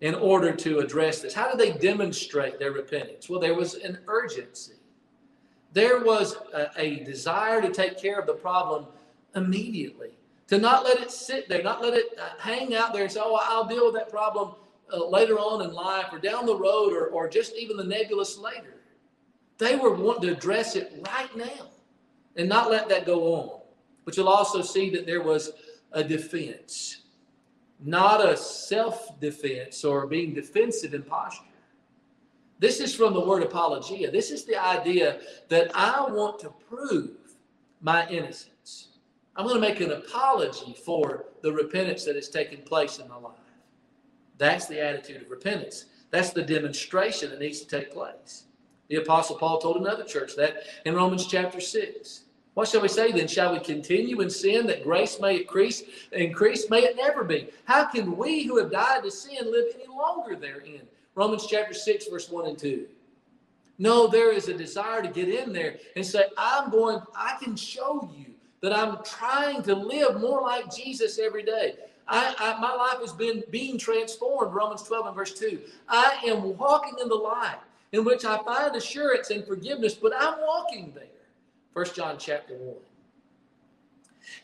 in 0.00 0.14
order 0.14 0.52
to 0.52 0.78
address 0.78 1.20
this. 1.20 1.34
How 1.34 1.54
did 1.54 1.58
they 1.58 1.78
demonstrate 1.78 2.58
their 2.58 2.72
repentance? 2.72 3.28
Well, 3.28 3.40
there 3.40 3.54
was 3.54 3.74
an 3.74 3.98
urgency, 4.08 4.79
there 5.72 6.02
was 6.02 6.36
a, 6.52 6.70
a 6.76 7.04
desire 7.04 7.60
to 7.60 7.70
take 7.70 7.98
care 7.98 8.18
of 8.18 8.26
the 8.26 8.34
problem 8.34 8.86
immediately, 9.36 10.10
to 10.48 10.58
not 10.58 10.84
let 10.84 11.00
it 11.00 11.10
sit 11.10 11.48
there, 11.48 11.62
not 11.62 11.82
let 11.82 11.94
it 11.94 12.18
uh, 12.20 12.30
hang 12.38 12.74
out 12.74 12.92
there 12.92 13.02
and 13.02 13.12
say, 13.12 13.20
oh, 13.22 13.38
I'll 13.42 13.66
deal 13.66 13.86
with 13.86 13.94
that 13.94 14.10
problem 14.10 14.54
uh, 14.92 15.06
later 15.06 15.38
on 15.38 15.62
in 15.62 15.72
life 15.72 16.06
or 16.12 16.18
down 16.18 16.46
the 16.46 16.56
road 16.56 16.92
or, 16.92 17.06
or 17.06 17.28
just 17.28 17.54
even 17.54 17.76
the 17.76 17.84
nebulous 17.84 18.36
later. 18.36 18.74
They 19.58 19.76
were 19.76 19.94
wanting 19.94 20.22
to 20.22 20.32
address 20.36 20.74
it 20.74 20.92
right 21.06 21.34
now 21.36 21.68
and 22.36 22.48
not 22.48 22.70
let 22.70 22.88
that 22.88 23.06
go 23.06 23.34
on. 23.34 23.60
But 24.04 24.16
you'll 24.16 24.28
also 24.28 24.62
see 24.62 24.90
that 24.90 25.06
there 25.06 25.22
was 25.22 25.52
a 25.92 26.02
defense, 26.02 27.02
not 27.78 28.26
a 28.26 28.36
self 28.36 29.20
defense 29.20 29.84
or 29.84 30.06
being 30.06 30.34
defensive 30.34 30.94
in 30.94 31.02
posture. 31.02 31.44
This 32.60 32.78
is 32.78 32.94
from 32.94 33.14
the 33.14 33.20
word 33.20 33.42
apologia. 33.42 34.10
This 34.10 34.30
is 34.30 34.44
the 34.44 34.62
idea 34.62 35.20
that 35.48 35.70
I 35.74 36.04
want 36.10 36.38
to 36.40 36.50
prove 36.68 37.16
my 37.80 38.06
innocence. 38.08 38.88
I'm 39.34 39.46
going 39.46 39.60
to 39.60 39.66
make 39.66 39.80
an 39.80 39.92
apology 39.92 40.76
for 40.84 41.24
the 41.42 41.50
repentance 41.50 42.04
that 42.04 42.16
has 42.16 42.28
taken 42.28 42.60
place 42.60 42.98
in 42.98 43.08
my 43.08 43.16
life. 43.16 43.38
That's 44.36 44.66
the 44.66 44.84
attitude 44.84 45.22
of 45.22 45.30
repentance. 45.30 45.86
That's 46.10 46.30
the 46.30 46.42
demonstration 46.42 47.30
that 47.30 47.40
needs 47.40 47.60
to 47.60 47.66
take 47.66 47.92
place. 47.92 48.44
The 48.88 48.96
Apostle 48.96 49.38
Paul 49.38 49.58
told 49.58 49.78
another 49.78 50.04
church 50.04 50.36
that 50.36 50.64
in 50.84 50.94
Romans 50.94 51.26
chapter 51.26 51.60
6. 51.60 52.24
What 52.52 52.68
shall 52.68 52.82
we 52.82 52.88
say 52.88 53.12
then? 53.12 53.28
Shall 53.28 53.54
we 53.54 53.60
continue 53.60 54.20
in 54.20 54.28
sin 54.28 54.66
that 54.66 54.82
grace 54.82 55.18
may 55.18 55.38
increase? 55.38 55.84
Increase? 56.12 56.68
May 56.68 56.80
it 56.80 56.96
never 56.96 57.24
be. 57.24 57.48
How 57.64 57.86
can 57.86 58.18
we 58.18 58.42
who 58.42 58.58
have 58.58 58.70
died 58.72 59.04
to 59.04 59.10
sin 59.10 59.50
live 59.50 59.66
any 59.74 59.86
longer 59.86 60.36
therein? 60.36 60.82
Romans 61.20 61.46
chapter 61.46 61.74
6, 61.74 62.06
verse 62.06 62.30
1 62.30 62.46
and 62.46 62.58
2. 62.58 62.86
No, 63.78 64.06
there 64.06 64.32
is 64.32 64.48
a 64.48 64.54
desire 64.54 65.02
to 65.02 65.08
get 65.08 65.28
in 65.28 65.52
there 65.52 65.76
and 65.94 66.04
say, 66.04 66.24
I'm 66.38 66.70
going, 66.70 67.02
I 67.14 67.36
can 67.42 67.56
show 67.56 68.10
you 68.16 68.32
that 68.62 68.72
I'm 68.72 69.04
trying 69.04 69.62
to 69.64 69.74
live 69.74 70.18
more 70.18 70.40
like 70.40 70.74
Jesus 70.74 71.18
every 71.18 71.42
day. 71.42 71.74
I, 72.08 72.34
I, 72.38 72.58
my 72.58 72.72
life 72.72 73.00
has 73.02 73.12
been 73.12 73.44
being 73.50 73.76
transformed, 73.76 74.54
Romans 74.54 74.82
12 74.84 75.08
and 75.08 75.14
verse 75.14 75.38
2. 75.38 75.60
I 75.90 76.22
am 76.24 76.56
walking 76.56 76.94
in 77.02 77.10
the 77.10 77.16
light 77.16 77.58
in 77.92 78.02
which 78.02 78.24
I 78.24 78.38
find 78.42 78.74
assurance 78.74 79.28
and 79.28 79.44
forgiveness, 79.44 79.92
but 79.92 80.14
I'm 80.18 80.40
walking 80.40 80.90
there. 80.94 81.04
First 81.74 81.94
John 81.94 82.16
chapter 82.18 82.54
1. 82.54 82.76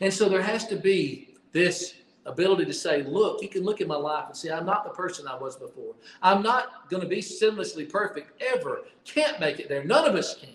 And 0.01 0.13
so 0.13 0.29
there 0.29 0.43
has 0.43 0.67
to 0.67 0.75
be 0.75 1.29
this 1.53 1.95
ability 2.27 2.65
to 2.65 2.73
say, 2.73 3.03
look, 3.03 3.41
you 3.41 3.49
can 3.49 3.63
look 3.63 3.81
at 3.81 3.87
my 3.87 3.95
life 3.95 4.25
and 4.27 4.35
see 4.35 4.51
I'm 4.51 4.65
not 4.65 4.83
the 4.83 4.91
person 4.91 5.27
I 5.27 5.35
was 5.35 5.55
before. 5.55 5.95
I'm 6.21 6.43
not 6.43 6.89
going 6.89 7.01
to 7.01 7.07
be 7.07 7.21
sinlessly 7.21 7.89
perfect 7.89 8.41
ever. 8.41 8.81
Can't 9.05 9.39
make 9.39 9.59
it 9.59 9.69
there. 9.69 9.83
None 9.83 10.07
of 10.07 10.15
us 10.15 10.35
can. 10.35 10.49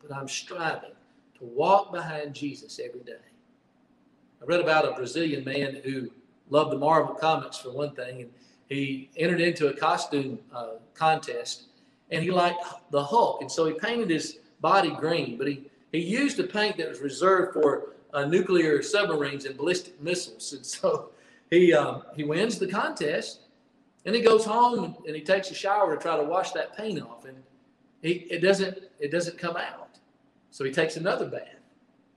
But 0.00 0.16
I'm 0.16 0.28
striving 0.28 0.92
to 1.38 1.44
walk 1.44 1.92
behind 1.92 2.34
Jesus 2.34 2.80
every 2.84 3.00
day. 3.00 3.12
I 4.40 4.44
read 4.44 4.60
about 4.60 4.88
a 4.88 4.92
Brazilian 4.92 5.44
man 5.44 5.80
who 5.84 6.10
loved 6.50 6.72
the 6.72 6.78
Marvel 6.78 7.14
comics 7.14 7.58
for 7.58 7.70
one 7.70 7.94
thing, 7.94 8.22
and 8.22 8.30
he 8.68 9.10
entered 9.16 9.40
into 9.40 9.68
a 9.68 9.74
costume 9.74 10.38
uh, 10.52 10.74
contest, 10.94 11.64
and 12.10 12.22
he 12.22 12.30
liked 12.30 12.64
the 12.90 13.02
Hulk, 13.02 13.40
and 13.40 13.52
so 13.52 13.66
he 13.66 13.74
painted 13.74 14.10
his 14.10 14.38
body 14.60 14.90
green, 14.90 15.38
but 15.38 15.46
he 15.46 15.70
he 15.92 15.98
used 15.98 16.40
a 16.40 16.44
paint 16.44 16.78
that 16.78 16.88
was 16.88 17.00
reserved 17.00 17.52
for 17.52 17.91
uh, 18.12 18.24
nuclear 18.24 18.82
submarines 18.82 19.44
and 19.44 19.56
ballistic 19.56 20.00
missiles. 20.00 20.52
And 20.52 20.64
so 20.64 21.10
he, 21.50 21.72
um, 21.72 22.02
he 22.14 22.24
wins 22.24 22.58
the 22.58 22.66
contest 22.66 23.40
and 24.04 24.14
he 24.14 24.20
goes 24.20 24.44
home 24.44 24.96
and 25.06 25.14
he 25.14 25.22
takes 25.22 25.50
a 25.50 25.54
shower 25.54 25.96
to 25.96 26.02
try 26.02 26.16
to 26.16 26.22
wash 26.22 26.52
that 26.52 26.76
paint 26.76 27.00
off. 27.00 27.24
And 27.24 27.42
he, 28.02 28.26
it, 28.30 28.40
doesn't, 28.40 28.78
it 28.98 29.10
doesn't 29.10 29.38
come 29.38 29.56
out. 29.56 29.98
So 30.50 30.64
he 30.64 30.70
takes 30.70 30.96
another 30.96 31.26
bath 31.26 31.60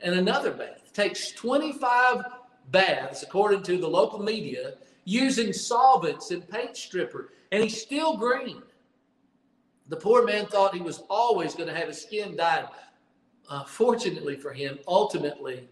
and 0.01 0.15
another 0.15 0.51
bath. 0.51 0.81
It 0.85 0.93
takes 0.93 1.31
25 1.31 2.23
baths, 2.71 3.23
according 3.23 3.63
to 3.63 3.77
the 3.77 3.87
local 3.87 4.19
media, 4.19 4.73
using 5.05 5.53
solvents 5.53 6.31
and 6.31 6.47
paint 6.49 6.75
stripper, 6.75 7.31
and 7.51 7.63
he's 7.63 7.81
still 7.81 8.17
green. 8.17 8.61
The 9.87 9.95
poor 9.95 10.25
man 10.25 10.47
thought 10.47 10.73
he 10.73 10.81
was 10.81 11.03
always 11.09 11.53
going 11.53 11.69
to 11.69 11.75
have 11.75 11.87
his 11.87 12.01
skin 12.01 12.35
dyed 12.35 12.67
uh, 13.49 13.63
fortunately 13.63 14.35
for 14.35 14.51
him, 14.51 14.79
ultimately 14.87 15.67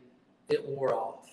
it 0.49 0.65
wore 0.67 0.93
off. 0.93 1.29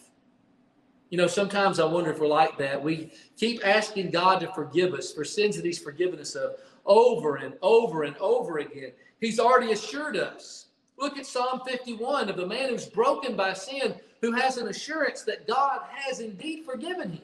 You 1.10 1.18
know, 1.18 1.26
sometimes 1.26 1.80
I 1.80 1.84
wonder 1.84 2.10
if 2.10 2.20
we're 2.20 2.28
like 2.28 2.56
that. 2.58 2.82
We 2.82 3.12
keep 3.36 3.66
asking 3.66 4.10
God 4.10 4.40
to 4.40 4.52
forgive 4.52 4.94
us 4.94 5.12
for 5.12 5.24
sins 5.24 5.56
that 5.56 5.64
He's 5.64 5.78
forgiven 5.78 6.20
us 6.20 6.34
of 6.36 6.56
over 6.86 7.36
and 7.36 7.54
over 7.62 8.04
and 8.04 8.16
over 8.18 8.58
again. 8.58 8.92
He's 9.20 9.40
already 9.40 9.72
assured 9.72 10.16
us. 10.16 10.66
Look 10.96 11.18
at 11.18 11.26
Psalm 11.26 11.62
51 11.66 12.28
of 12.28 12.36
the 12.36 12.46
man 12.46 12.68
who's 12.68 12.86
broken 12.86 13.34
by 13.34 13.54
sin, 13.54 13.94
who 14.20 14.32
has 14.32 14.56
an 14.56 14.68
assurance 14.68 15.22
that 15.22 15.46
God 15.46 15.80
has 15.92 16.20
indeed 16.20 16.64
forgiven 16.64 17.12
him. 17.12 17.22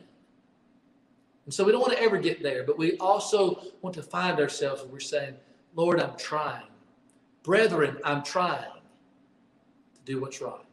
And 1.44 1.54
so 1.54 1.62
we 1.62 1.70
don't 1.70 1.80
want 1.80 1.92
to 1.92 2.02
ever 2.02 2.18
get 2.18 2.42
there, 2.42 2.64
but 2.64 2.76
we 2.76 2.96
also 2.98 3.62
want 3.80 3.94
to 3.94 4.02
find 4.02 4.40
ourselves 4.40 4.82
and 4.82 4.90
we're 4.90 4.98
saying, 4.98 5.34
Lord, 5.74 6.00
I'm 6.00 6.16
trying. 6.16 6.66
Brethren, 7.44 7.98
I'm 8.02 8.24
trying 8.24 8.64
to 8.64 10.00
do 10.04 10.20
what's 10.20 10.40
right. 10.40 10.65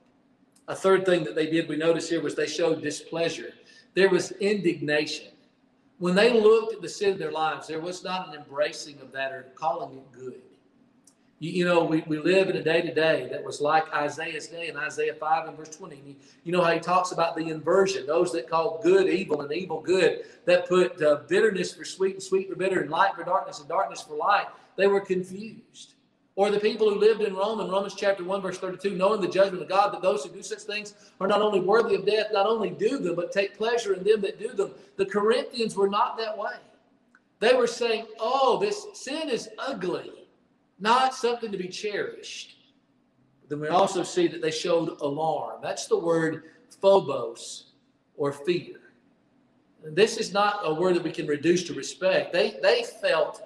A 0.68 0.76
third 0.76 1.06
thing 1.06 1.24
that 1.26 1.36
they 1.36 1.50
did, 1.50 1.68
we 1.68 1.76
notice 1.76 2.10
here, 2.10 2.22
was 2.22 2.36
they 2.36 2.48
showed 2.48 2.82
displeasure. 2.82 3.54
There 3.96 4.10
was 4.10 4.32
indignation. 4.34 5.28
When 6.00 6.16
they 6.16 6.34
looked 6.34 6.74
at 6.74 6.82
the 6.82 6.90
sin 6.90 7.14
of 7.14 7.20
their 7.20 7.32
lives, 7.32 7.68
there 7.68 7.80
was 7.80 8.04
not 8.04 8.30
an 8.30 8.36
embracing 8.36 9.00
of 9.02 9.12
that 9.12 9.32
or 9.32 9.48
calling 9.56 9.98
it 9.98 10.12
good. 10.12 10.42
You, 11.40 11.52
you 11.52 11.66
know, 11.66 11.84
we, 11.84 12.04
we 12.08 12.18
live 12.18 12.50
in 12.50 12.56
a 12.56 12.64
day 12.64 12.82
to 12.82 12.94
day 12.94 13.28
that 13.30 13.44
was 13.44 13.60
like 13.60 13.94
Isaiah's 13.94 14.48
day 14.48 14.70
in 14.70 14.78
Isaiah 14.78 15.14
5 15.14 15.50
and 15.50 15.58
verse 15.58 15.70
20. 15.70 16.02
You, 16.06 16.16
you, 16.46 16.52
know 16.54 16.62
how 16.62 16.72
he 16.72 16.80
talks 16.80 17.12
about 17.12 17.36
the 17.36 17.50
inversion, 17.50 18.08
those 18.08 18.32
that 18.32 18.50
call 18.50 18.80
good 18.82 19.10
evil 19.10 19.42
and 19.42 19.52
evil 19.52 19.82
good, 19.82 20.24
that 20.46 20.68
put 20.70 21.02
uh, 21.02 21.20
bitterness 21.28 21.74
for 21.74 21.84
sweet 21.84 22.14
and 22.14 22.24
sweet 22.24 22.50
for 22.50 22.56
bitter 22.56 22.80
and 22.80 22.90
light 22.90 23.16
for 23.16 23.24
darkness 23.24 23.60
and 23.60 23.68
darkness 23.68 24.02
for 24.02 24.16
light. 24.16 24.48
They 24.78 24.88
were 24.88 25.02
confused. 25.02 25.96
Or 26.36 26.50
the 26.50 26.60
people 26.60 26.90
who 26.90 27.00
lived 27.00 27.22
in 27.22 27.36
Rome 27.36 27.60
in 27.60 27.70
Romans 27.70 27.94
chapter 27.94 28.24
1, 28.24 28.42
verse 28.42 28.58
32, 28.58 28.96
knowing 28.96 29.22
the 29.22 29.28
judgment 29.28 29.62
of 29.62 29.70
God, 29.70 29.94
that 29.94 30.02
those 30.02 30.24
who 30.24 30.32
do 30.32 30.42
such 30.42 30.62
things 30.62 30.96
are 31.22 31.28
not 31.28 31.42
only 31.42 31.60
worthy 31.60 31.94
of 31.94 32.06
death, 32.06 32.28
not 32.34 32.48
only 32.48 32.72
do 32.72 32.98
them, 32.98 33.16
but 33.16 33.32
take 33.32 33.56
pleasure 33.56 33.94
in 33.94 34.04
them 34.04 34.22
that 34.22 34.40
do 34.40 34.50
them. 34.50 34.72
The 34.98 35.06
Corinthians 35.06 35.76
were 35.76 35.90
not 35.90 36.18
that 36.18 36.36
way. 36.36 36.56
They 37.40 37.54
were 37.54 37.68
saying, 37.68 38.08
oh, 38.20 38.58
this 38.60 38.88
sin 38.94 39.30
is 39.30 39.50
ugly, 39.60 40.12
not 40.80 41.14
something 41.14 41.52
to 41.52 41.58
be 41.58 41.68
cherished. 41.68 42.58
Then 43.50 43.60
we 43.60 43.68
also 43.68 44.02
see 44.02 44.28
that 44.28 44.42
they 44.42 44.50
showed 44.50 45.02
alarm. 45.02 45.60
That's 45.62 45.86
the 45.86 46.00
word 46.00 46.46
phobos 46.82 47.66
or 48.18 48.32
fear. 48.32 48.80
This 49.84 50.18
is 50.18 50.32
not 50.32 50.62
a 50.64 50.74
word 50.74 50.96
that 50.96 51.04
we 51.04 51.12
can 51.12 51.28
reduce 51.28 51.64
to 51.66 51.74
respect. 51.74 52.32
They, 52.32 52.58
they 52.64 52.84
felt 53.02 53.44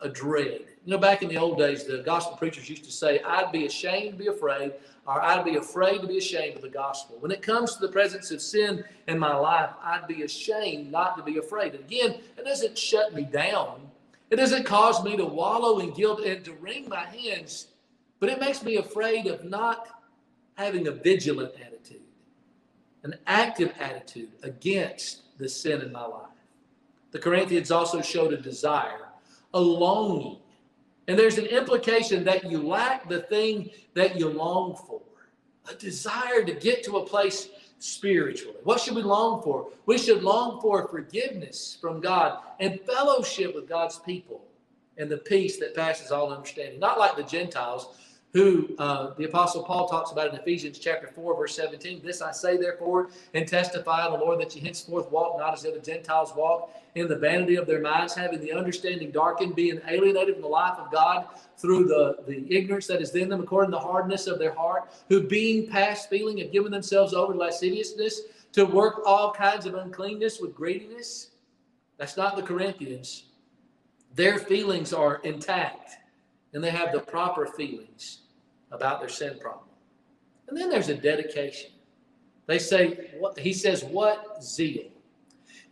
a 0.00 0.08
dread. 0.08 0.62
You 0.84 0.92
know, 0.92 0.98
back 0.98 1.22
in 1.22 1.28
the 1.28 1.36
old 1.36 1.58
days, 1.58 1.84
the 1.84 1.98
gospel 1.98 2.36
preachers 2.36 2.68
used 2.68 2.84
to 2.84 2.92
say, 2.92 3.20
I'd 3.20 3.52
be 3.52 3.66
ashamed 3.66 4.12
to 4.12 4.16
be 4.16 4.28
afraid, 4.28 4.72
or 5.06 5.20
I'd 5.20 5.44
be 5.44 5.56
afraid 5.56 6.00
to 6.00 6.06
be 6.06 6.16
ashamed 6.16 6.56
of 6.56 6.62
the 6.62 6.70
gospel. 6.70 7.16
When 7.20 7.30
it 7.30 7.42
comes 7.42 7.74
to 7.74 7.80
the 7.80 7.92
presence 7.92 8.30
of 8.30 8.40
sin 8.40 8.84
in 9.06 9.18
my 9.18 9.34
life, 9.34 9.70
I'd 9.82 10.06
be 10.06 10.22
ashamed 10.22 10.90
not 10.90 11.18
to 11.18 11.22
be 11.22 11.36
afraid. 11.36 11.74
And 11.74 11.84
again, 11.84 12.20
it 12.38 12.44
doesn't 12.44 12.78
shut 12.78 13.14
me 13.14 13.24
down. 13.24 13.90
It 14.30 14.36
doesn't 14.36 14.64
cause 14.64 15.04
me 15.04 15.16
to 15.16 15.24
wallow 15.24 15.80
in 15.80 15.92
guilt 15.92 16.20
and 16.20 16.44
to 16.44 16.54
wring 16.54 16.88
my 16.88 17.04
hands, 17.04 17.66
but 18.18 18.30
it 18.30 18.40
makes 18.40 18.62
me 18.62 18.76
afraid 18.76 19.26
of 19.26 19.44
not 19.44 19.88
having 20.54 20.86
a 20.86 20.92
vigilant 20.92 21.52
attitude, 21.60 22.02
an 23.02 23.16
active 23.26 23.74
attitude 23.78 24.30
against 24.42 25.22
the 25.38 25.48
sin 25.48 25.82
in 25.82 25.92
my 25.92 26.04
life. 26.04 26.28
The 27.10 27.18
Corinthians 27.18 27.70
also 27.70 28.00
showed 28.00 28.32
a 28.32 28.36
desire, 28.36 29.08
a 29.52 29.60
longing 29.60 30.38
and 31.10 31.18
there's 31.18 31.38
an 31.38 31.46
implication 31.46 32.22
that 32.22 32.48
you 32.48 32.62
lack 32.62 33.08
the 33.08 33.22
thing 33.22 33.68
that 33.94 34.16
you 34.16 34.28
long 34.28 34.76
for 34.76 35.00
a 35.68 35.74
desire 35.74 36.44
to 36.44 36.52
get 36.52 36.84
to 36.84 36.98
a 36.98 37.04
place 37.04 37.48
spiritually. 37.80 38.58
What 38.62 38.78
should 38.78 38.94
we 38.94 39.02
long 39.02 39.42
for? 39.42 39.70
We 39.86 39.98
should 39.98 40.22
long 40.22 40.60
for 40.60 40.86
forgiveness 40.86 41.76
from 41.80 42.00
God 42.00 42.38
and 42.60 42.78
fellowship 42.82 43.56
with 43.56 43.68
God's 43.68 43.98
people 43.98 44.44
and 44.98 45.10
the 45.10 45.16
peace 45.16 45.58
that 45.58 45.74
passes 45.74 46.12
all 46.12 46.32
understanding. 46.32 46.78
Not 46.78 47.00
like 47.00 47.16
the 47.16 47.24
Gentiles 47.24 47.96
who 48.32 48.76
uh, 48.78 49.12
the 49.18 49.24
Apostle 49.24 49.64
Paul 49.64 49.88
talks 49.88 50.12
about 50.12 50.28
in 50.28 50.36
Ephesians 50.36 50.78
chapter 50.78 51.08
4, 51.08 51.36
verse 51.36 51.56
17. 51.56 52.00
This 52.04 52.22
I 52.22 52.30
say, 52.30 52.56
therefore, 52.56 53.10
and 53.34 53.46
testify 53.46 54.08
the 54.08 54.16
Lord 54.16 54.40
that 54.40 54.54
you 54.54 54.62
henceforth 54.62 55.10
walk 55.10 55.38
not 55.38 55.52
as 55.52 55.62
the 55.62 55.70
other 55.70 55.80
Gentiles 55.80 56.32
walk 56.36 56.72
in 56.94 57.08
the 57.08 57.16
vanity 57.16 57.56
of 57.56 57.66
their 57.66 57.80
minds, 57.80 58.14
having 58.14 58.40
the 58.40 58.52
understanding 58.52 59.10
darkened, 59.10 59.56
being 59.56 59.80
alienated 59.88 60.34
from 60.34 60.42
the 60.42 60.48
life 60.48 60.78
of 60.78 60.92
God 60.92 61.26
through 61.58 61.86
the, 61.86 62.18
the 62.26 62.46
ignorance 62.54 62.86
that 62.86 63.02
is 63.02 63.14
in 63.16 63.28
them, 63.28 63.40
according 63.40 63.72
to 63.72 63.76
the 63.76 63.82
hardness 63.82 64.28
of 64.28 64.38
their 64.38 64.54
heart, 64.54 64.92
who 65.08 65.26
being 65.26 65.68
past 65.68 66.08
feeling 66.08 66.38
have 66.38 66.52
given 66.52 66.70
themselves 66.70 67.14
over 67.14 67.32
to 67.32 67.38
lasciviousness 67.38 68.22
to 68.52 68.64
work 68.64 69.02
all 69.04 69.32
kinds 69.32 69.66
of 69.66 69.74
uncleanness 69.74 70.40
with 70.40 70.54
greediness. 70.54 71.30
That's 71.98 72.16
not 72.16 72.36
the 72.36 72.42
Corinthians. 72.42 73.24
Their 74.14 74.38
feelings 74.38 74.92
are 74.92 75.16
intact 75.22 75.99
and 76.52 76.62
they 76.62 76.70
have 76.70 76.92
the 76.92 77.00
proper 77.00 77.46
feelings 77.46 78.22
about 78.70 79.00
their 79.00 79.08
sin 79.08 79.38
problem. 79.40 79.66
And 80.48 80.56
then 80.56 80.68
there's 80.68 80.88
a 80.88 80.94
dedication. 80.94 81.70
They 82.46 82.58
say, 82.58 83.10
what, 83.18 83.38
he 83.38 83.52
says, 83.52 83.84
what 83.84 84.42
zeal? 84.42 84.90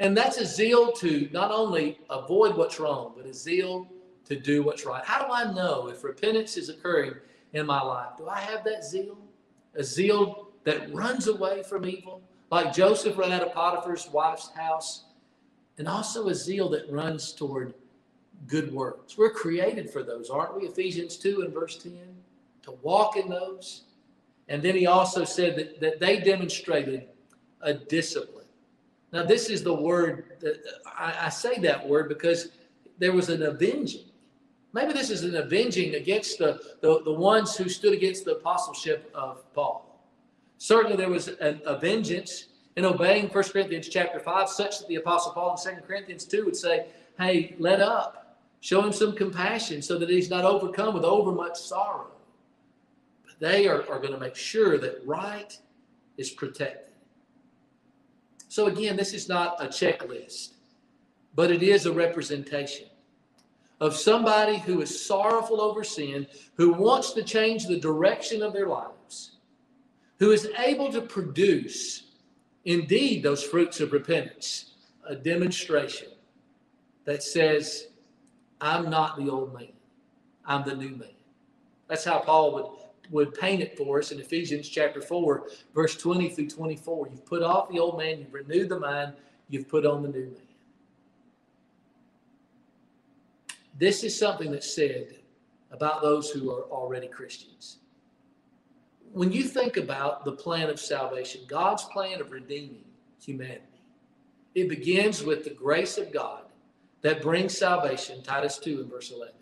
And 0.00 0.16
that's 0.16 0.38
a 0.38 0.46
zeal 0.46 0.92
to 0.92 1.28
not 1.32 1.50
only 1.50 1.98
avoid 2.08 2.56
what's 2.56 2.78
wrong, 2.78 3.14
but 3.16 3.26
a 3.26 3.34
zeal 3.34 3.88
to 4.26 4.38
do 4.38 4.62
what's 4.62 4.84
right. 4.84 5.04
How 5.04 5.26
do 5.26 5.32
I 5.32 5.52
know 5.52 5.88
if 5.88 6.04
repentance 6.04 6.56
is 6.56 6.68
occurring 6.68 7.14
in 7.52 7.66
my 7.66 7.80
life? 7.80 8.10
Do 8.16 8.28
I 8.28 8.38
have 8.38 8.62
that 8.64 8.84
zeal? 8.84 9.18
A 9.74 9.82
zeal 9.82 10.50
that 10.64 10.92
runs 10.94 11.26
away 11.26 11.62
from 11.62 11.86
evil, 11.86 12.22
like 12.50 12.72
Joseph 12.72 13.18
ran 13.18 13.32
out 13.32 13.42
of 13.42 13.52
Potiphar's 13.52 14.08
wife's 14.12 14.50
house, 14.50 15.04
and 15.78 15.88
also 15.88 16.28
a 16.28 16.34
zeal 16.34 16.68
that 16.70 16.90
runs 16.90 17.32
toward 17.32 17.74
good 18.46 18.72
works. 18.72 19.18
We're 19.18 19.30
created 19.30 19.90
for 19.90 20.02
those, 20.02 20.30
aren't 20.30 20.56
we? 20.56 20.66
Ephesians 20.66 21.16
2 21.16 21.42
and 21.42 21.52
verse 21.52 21.76
10 21.76 21.92
to 22.62 22.72
walk 22.82 23.16
in 23.16 23.28
those. 23.28 23.82
And 24.48 24.62
then 24.62 24.74
he 24.74 24.86
also 24.86 25.24
said 25.24 25.56
that, 25.56 25.80
that 25.80 26.00
they 26.00 26.20
demonstrated 26.20 27.08
a 27.60 27.74
discipline. 27.74 28.46
Now, 29.12 29.24
this 29.24 29.50
is 29.50 29.62
the 29.62 29.74
word 29.74 30.36
that 30.40 30.62
I, 30.86 31.26
I 31.26 31.28
say 31.28 31.58
that 31.60 31.86
word 31.86 32.08
because 32.08 32.48
there 32.98 33.12
was 33.12 33.28
an 33.28 33.42
avenging. 33.42 34.04
Maybe 34.72 34.92
this 34.92 35.10
is 35.10 35.24
an 35.24 35.36
avenging 35.36 35.94
against 35.94 36.38
the, 36.38 36.60
the, 36.82 37.02
the 37.02 37.12
ones 37.12 37.56
who 37.56 37.68
stood 37.68 37.94
against 37.94 38.24
the 38.24 38.32
apostleship 38.32 39.10
of 39.14 39.42
Paul. 39.54 39.84
Certainly, 40.58 40.96
there 40.96 41.08
was 41.08 41.28
a, 41.28 41.58
a 41.64 41.78
vengeance 41.78 42.46
in 42.76 42.84
obeying 42.84 43.28
1 43.28 43.44
Corinthians 43.44 43.88
chapter 43.88 44.20
5, 44.20 44.48
such 44.48 44.78
that 44.78 44.88
the 44.88 44.96
apostle 44.96 45.32
Paul 45.32 45.58
in 45.66 45.76
2 45.76 45.82
Corinthians 45.82 46.24
2 46.24 46.44
would 46.44 46.56
say, 46.56 46.86
Hey, 47.18 47.56
let 47.58 47.80
up, 47.80 48.27
show 48.60 48.82
him 48.82 48.92
some 48.92 49.14
compassion 49.14 49.82
so 49.82 49.98
that 49.98 50.08
he's 50.08 50.30
not 50.30 50.44
overcome 50.44 50.94
with 50.94 51.04
overmuch 51.04 51.56
sorrow. 51.56 52.10
But 53.24 53.38
they 53.38 53.68
are, 53.68 53.88
are 53.88 54.00
going 54.00 54.12
to 54.12 54.20
make 54.20 54.36
sure 54.36 54.78
that 54.78 55.00
right 55.04 55.56
is 56.16 56.30
protected. 56.30 56.94
So, 58.48 58.66
again, 58.66 58.96
this 58.96 59.12
is 59.12 59.28
not 59.28 59.62
a 59.62 59.68
checklist, 59.68 60.54
but 61.34 61.50
it 61.50 61.62
is 61.62 61.86
a 61.86 61.92
representation 61.92 62.86
of 63.80 63.94
somebody 63.94 64.58
who 64.58 64.80
is 64.80 65.06
sorrowful 65.06 65.60
over 65.60 65.84
sin, 65.84 66.26
who 66.54 66.72
wants 66.72 67.12
to 67.12 67.22
change 67.22 67.66
the 67.66 67.78
direction 67.78 68.42
of 68.42 68.52
their 68.52 68.66
lives, 68.66 69.36
who 70.18 70.32
is 70.32 70.48
able 70.58 70.90
to 70.90 71.00
produce 71.00 72.08
indeed 72.64 73.22
those 73.22 73.42
fruits 73.42 73.80
of 73.80 73.92
repentance, 73.92 74.72
a 75.06 75.14
demonstration 75.14 76.08
that 77.04 77.22
says, 77.22 77.88
I'm 78.60 78.90
not 78.90 79.16
the 79.16 79.30
old 79.30 79.54
man, 79.54 79.72
I'm 80.44 80.64
the 80.64 80.74
new 80.74 80.90
man. 80.90 81.08
That's 81.88 82.04
how 82.04 82.18
Paul 82.18 82.54
would 82.54 82.66
would 83.10 83.34
paint 83.34 83.62
it 83.62 83.76
for 83.76 83.98
us 83.98 84.12
in 84.12 84.20
Ephesians 84.20 84.68
chapter 84.68 85.00
4, 85.00 85.48
verse 85.74 85.96
20 85.96 86.28
through 86.30 86.48
24. 86.48 87.08
You've 87.08 87.24
put 87.24 87.42
off 87.42 87.70
the 87.70 87.78
old 87.78 87.98
man, 87.98 88.18
you've 88.18 88.34
renewed 88.34 88.68
the 88.68 88.78
mind, 88.78 89.14
you've 89.48 89.68
put 89.68 89.86
on 89.86 90.02
the 90.02 90.08
new 90.08 90.26
man. 90.26 90.42
This 93.78 94.02
is 94.02 94.18
something 94.18 94.50
that's 94.50 94.74
said 94.74 95.14
about 95.70 96.02
those 96.02 96.30
who 96.30 96.50
are 96.50 96.64
already 96.64 97.06
Christians. 97.06 97.78
When 99.12 99.32
you 99.32 99.44
think 99.44 99.76
about 99.76 100.24
the 100.24 100.32
plan 100.32 100.68
of 100.68 100.80
salvation, 100.80 101.42
God's 101.46 101.84
plan 101.84 102.20
of 102.20 102.30
redeeming 102.30 102.84
humanity, 103.22 103.62
it 104.54 104.68
begins 104.68 105.22
with 105.22 105.44
the 105.44 105.50
grace 105.50 105.96
of 105.96 106.12
God 106.12 106.42
that 107.02 107.22
brings 107.22 107.56
salvation, 107.56 108.22
Titus 108.22 108.58
2 108.58 108.80
and 108.80 108.90
verse 108.90 109.10
11. 109.10 109.34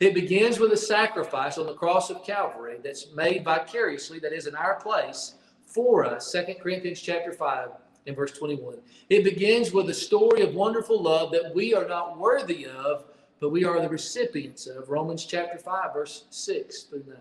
It 0.00 0.14
begins 0.14 0.58
with 0.58 0.72
a 0.72 0.76
sacrifice 0.76 1.58
on 1.58 1.66
the 1.66 1.74
cross 1.74 2.10
of 2.10 2.24
Calvary 2.24 2.78
that's 2.82 3.12
made 3.14 3.44
vicariously, 3.44 4.18
that 4.20 4.32
is 4.32 4.46
in 4.46 4.54
our 4.54 4.80
place 4.80 5.34
for 5.66 6.04
us. 6.04 6.30
2 6.32 6.54
Corinthians 6.62 7.00
chapter 7.00 7.32
5 7.32 7.70
and 8.06 8.16
verse 8.16 8.32
21. 8.32 8.76
It 9.10 9.24
begins 9.24 9.72
with 9.72 9.90
a 9.90 9.94
story 9.94 10.42
of 10.42 10.54
wonderful 10.54 11.02
love 11.02 11.32
that 11.32 11.54
we 11.54 11.74
are 11.74 11.88
not 11.88 12.18
worthy 12.18 12.66
of, 12.66 13.04
but 13.40 13.50
we 13.50 13.64
are 13.64 13.80
the 13.80 13.88
recipients 13.88 14.66
of. 14.66 14.88
Romans 14.88 15.26
chapter 15.26 15.58
5, 15.58 15.92
verse 15.92 16.24
6 16.30 16.84
through 16.84 17.04
9. 17.06 17.16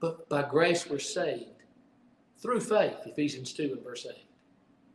But 0.00 0.28
by 0.28 0.42
grace 0.42 0.88
we're 0.88 0.98
saved 0.98 1.62
through 2.38 2.60
faith, 2.60 2.96
Ephesians 3.06 3.52
2 3.52 3.74
and 3.74 3.82
verse 3.82 4.06
8. 4.08 4.26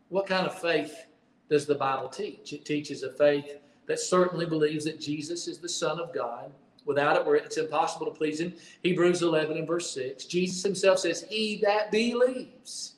What 0.09 0.27
kind 0.27 0.45
of 0.45 0.59
faith 0.59 1.05
does 1.49 1.65
the 1.65 1.75
Bible 1.75 2.09
teach? 2.09 2.53
It 2.53 2.65
teaches 2.65 3.03
a 3.03 3.11
faith 3.13 3.57
that 3.87 3.99
certainly 3.99 4.45
believes 4.45 4.85
that 4.85 5.01
Jesus 5.01 5.47
is 5.47 5.57
the 5.57 5.69
Son 5.69 5.99
of 5.99 6.13
God. 6.13 6.51
Without 6.85 7.27
it, 7.27 7.43
it's 7.43 7.57
impossible 7.57 8.05
to 8.05 8.11
please 8.11 8.39
Him. 8.39 8.53
Hebrews 8.83 9.21
11 9.21 9.57
and 9.57 9.67
verse 9.67 9.91
6. 9.91 10.25
Jesus 10.25 10.63
Himself 10.63 10.99
says, 10.99 11.25
He 11.29 11.59
that 11.63 11.91
believes 11.91 12.95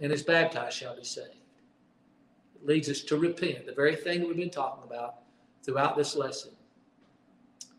and 0.00 0.12
is 0.12 0.22
baptized 0.22 0.76
shall 0.76 0.96
be 0.96 1.04
saved. 1.04 1.28
It 2.56 2.66
leads 2.66 2.88
us 2.88 3.00
to 3.02 3.16
repent, 3.16 3.66
the 3.66 3.72
very 3.72 3.96
thing 3.96 4.20
that 4.20 4.28
we've 4.28 4.36
been 4.36 4.50
talking 4.50 4.84
about 4.84 5.20
throughout 5.62 5.96
this 5.96 6.16
lesson. 6.16 6.50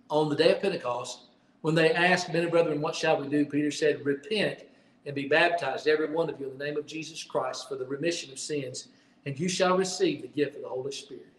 On 0.10 0.30
the 0.30 0.36
day 0.36 0.54
of 0.54 0.62
Pentecost, 0.62 1.26
when 1.62 1.76
they 1.76 1.94
asked, 1.94 2.32
Men 2.32 2.44
and 2.44 2.52
brethren, 2.52 2.82
what 2.82 2.96
shall 2.96 3.20
we 3.20 3.28
do? 3.28 3.46
Peter 3.46 3.72
said, 3.72 4.06
Repent 4.06 4.64
and 5.06 5.16
be 5.16 5.28
baptized, 5.28 5.88
every 5.88 6.10
one 6.10 6.30
of 6.30 6.40
you, 6.40 6.50
in 6.50 6.58
the 6.58 6.64
name 6.64 6.78
of 6.78 6.86
Jesus 6.86 7.24
Christ, 7.24 7.68
for 7.68 7.76
the 7.76 7.86
remission 7.86 8.32
of 8.32 8.40
sins, 8.40 8.88
and 9.26 9.40
you 9.40 9.50
shall 9.50 9.78
receive 9.78 10.22
the 10.22 10.28
gift 10.28 10.56
of 10.56 10.62
the 10.62 10.70
Holy 10.70 10.92
Spirit 10.92 11.36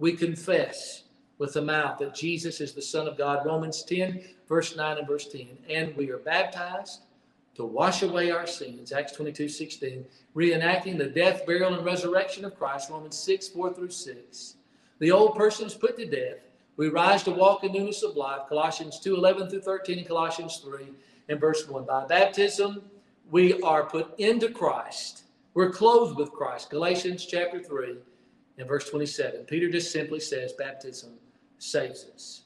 we 0.00 0.14
confess 0.14 1.04
with 1.38 1.52
the 1.52 1.62
mouth 1.62 1.98
that 1.98 2.14
Jesus 2.14 2.60
is 2.60 2.72
the 2.72 2.82
Son 2.82 3.06
of 3.06 3.16
God. 3.16 3.46
Romans 3.46 3.84
10, 3.84 4.24
verse 4.48 4.74
9 4.74 4.98
and 4.98 5.06
verse 5.06 5.28
10. 5.28 5.46
And 5.68 5.94
we 5.96 6.10
are 6.10 6.18
baptized 6.18 7.02
to 7.54 7.64
wash 7.64 8.02
away 8.02 8.30
our 8.30 8.46
sins. 8.46 8.92
Acts 8.92 9.12
22, 9.12 9.48
16. 9.48 10.04
Reenacting 10.34 10.96
the 10.98 11.06
death, 11.06 11.46
burial, 11.46 11.74
and 11.74 11.84
resurrection 11.84 12.44
of 12.44 12.58
Christ. 12.58 12.90
Romans 12.90 13.16
6, 13.18 13.48
4 13.48 13.74
through 13.74 13.90
6. 13.90 14.54
The 14.98 15.12
old 15.12 15.36
person 15.36 15.66
is 15.66 15.74
put 15.74 15.98
to 15.98 16.06
death. 16.06 16.38
We 16.76 16.88
rise 16.88 17.22
to 17.24 17.30
walk 17.30 17.62
in 17.62 17.72
newness 17.72 18.02
of 18.02 18.16
life. 18.16 18.48
Colossians 18.48 19.00
2, 19.00 19.14
11 19.14 19.50
through 19.50 19.60
13, 19.60 19.98
and 19.98 20.08
Colossians 20.08 20.56
3 20.58 20.86
and 21.28 21.38
verse 21.38 21.68
1. 21.68 21.84
By 21.84 22.06
baptism, 22.06 22.82
we 23.30 23.60
are 23.60 23.84
put 23.84 24.18
into 24.18 24.48
Christ. 24.48 25.24
We're 25.54 25.70
clothed 25.70 26.16
with 26.16 26.30
Christ. 26.30 26.70
Galatians 26.70 27.26
chapter 27.26 27.60
3 27.60 27.96
and 28.58 28.68
verse 28.68 28.88
27. 28.88 29.44
Peter 29.46 29.68
just 29.68 29.90
simply 29.90 30.20
says 30.20 30.52
baptism 30.52 31.14
saves 31.58 32.06
us. 32.14 32.42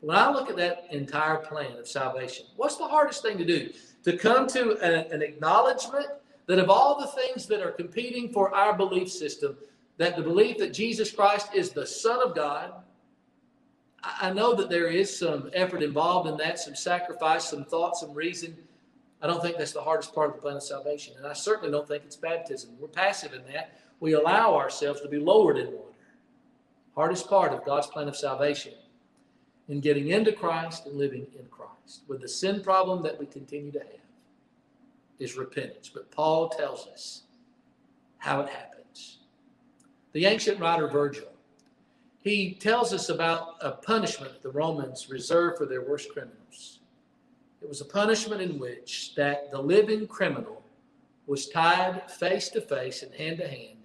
When 0.00 0.16
I 0.16 0.30
look 0.30 0.50
at 0.50 0.56
that 0.56 0.86
entire 0.90 1.36
plan 1.36 1.76
of 1.76 1.86
salvation, 1.86 2.46
what's 2.56 2.76
the 2.76 2.86
hardest 2.86 3.22
thing 3.22 3.38
to 3.38 3.44
do? 3.44 3.70
To 4.04 4.16
come 4.16 4.46
to 4.48 4.76
an, 4.78 5.12
an 5.12 5.22
acknowledgement 5.22 6.06
that 6.46 6.58
of 6.58 6.70
all 6.70 7.00
the 7.00 7.06
things 7.06 7.46
that 7.46 7.62
are 7.62 7.72
competing 7.72 8.32
for 8.32 8.54
our 8.54 8.76
belief 8.76 9.10
system, 9.10 9.56
that 9.96 10.16
the 10.16 10.22
belief 10.22 10.58
that 10.58 10.72
Jesus 10.72 11.12
Christ 11.12 11.54
is 11.54 11.70
the 11.70 11.86
Son 11.86 12.20
of 12.22 12.34
God, 12.34 12.72
I 14.02 14.32
know 14.32 14.54
that 14.54 14.70
there 14.70 14.86
is 14.86 15.16
some 15.16 15.50
effort 15.52 15.82
involved 15.82 16.28
in 16.28 16.36
that, 16.38 16.58
some 16.58 16.74
sacrifice, 16.74 17.44
some 17.44 17.64
thought, 17.64 17.96
some 17.96 18.14
reason. 18.14 18.56
I 19.20 19.26
don't 19.26 19.42
think 19.42 19.56
that's 19.56 19.72
the 19.72 19.82
hardest 19.82 20.14
part 20.14 20.30
of 20.30 20.36
the 20.36 20.42
plan 20.42 20.56
of 20.56 20.62
salvation. 20.62 21.14
And 21.16 21.26
I 21.26 21.32
certainly 21.32 21.70
don't 21.70 21.88
think 21.88 22.04
it's 22.04 22.16
baptism. 22.16 22.70
We're 22.78 22.88
passive 22.88 23.32
in 23.32 23.42
that 23.52 23.80
we 24.00 24.12
allow 24.12 24.54
ourselves 24.54 25.00
to 25.00 25.08
be 25.08 25.18
lowered 25.18 25.58
in 25.58 25.66
water. 25.72 25.84
Hardest 26.94 27.28
part 27.28 27.52
of 27.52 27.64
God's 27.64 27.86
plan 27.88 28.08
of 28.08 28.16
salvation 28.16 28.74
in 29.68 29.80
getting 29.80 30.08
into 30.08 30.32
Christ 30.32 30.86
and 30.86 30.96
living 30.96 31.26
in 31.38 31.46
Christ 31.46 32.02
with 32.08 32.20
the 32.20 32.28
sin 32.28 32.62
problem 32.62 33.02
that 33.02 33.18
we 33.18 33.26
continue 33.26 33.72
to 33.72 33.80
have 33.80 33.88
is 35.18 35.36
repentance. 35.36 35.88
But 35.88 36.10
Paul 36.10 36.48
tells 36.48 36.86
us 36.86 37.22
how 38.18 38.40
it 38.40 38.48
happens. 38.48 39.18
The 40.12 40.26
ancient 40.26 40.60
writer 40.60 40.88
Virgil, 40.88 41.28
he 42.20 42.54
tells 42.54 42.92
us 42.92 43.08
about 43.08 43.56
a 43.60 43.72
punishment 43.72 44.42
the 44.42 44.50
Romans 44.50 45.08
reserved 45.10 45.58
for 45.58 45.66
their 45.66 45.82
worst 45.82 46.10
criminals. 46.12 46.37
It 47.60 47.68
was 47.68 47.80
a 47.80 47.86
punishment 47.86 48.40
in 48.40 48.58
which 48.58 49.14
that 49.16 49.50
the 49.50 49.60
living 49.60 50.06
criminal 50.06 50.62
was 51.26 51.48
tied 51.48 52.10
face 52.10 52.48
to 52.50 52.60
face 52.60 53.02
and 53.02 53.12
hand 53.14 53.38
to 53.38 53.48
hand 53.48 53.78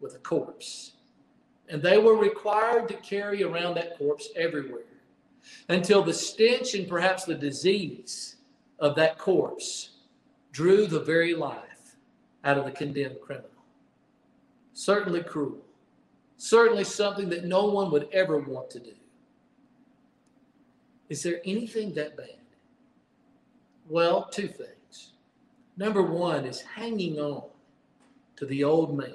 with 0.00 0.14
a 0.14 0.18
corpse. 0.18 0.92
And 1.68 1.82
they 1.82 1.98
were 1.98 2.16
required 2.16 2.88
to 2.88 2.94
carry 2.94 3.42
around 3.42 3.74
that 3.74 3.98
corpse 3.98 4.28
everywhere 4.36 4.82
until 5.68 6.02
the 6.02 6.12
stench 6.12 6.74
and 6.74 6.88
perhaps 6.88 7.24
the 7.24 7.34
disease 7.34 8.36
of 8.78 8.94
that 8.96 9.18
corpse 9.18 9.90
drew 10.52 10.86
the 10.86 11.00
very 11.00 11.34
life 11.34 11.96
out 12.44 12.58
of 12.58 12.64
the 12.64 12.70
condemned 12.70 13.20
criminal. 13.20 13.50
Certainly 14.72 15.24
cruel. 15.24 15.58
Certainly 16.36 16.84
something 16.84 17.28
that 17.30 17.44
no 17.44 17.66
one 17.66 17.90
would 17.90 18.08
ever 18.12 18.38
want 18.38 18.70
to 18.70 18.78
do. 18.78 18.94
Is 21.08 21.22
there 21.22 21.40
anything 21.44 21.94
that 21.94 22.16
bad? 22.16 22.37
Well, 23.88 24.24
two 24.24 24.48
things. 24.48 25.12
Number 25.76 26.02
one 26.02 26.44
is 26.44 26.60
hanging 26.60 27.18
on 27.18 27.44
to 28.36 28.44
the 28.44 28.62
old 28.64 28.96
man 28.96 29.14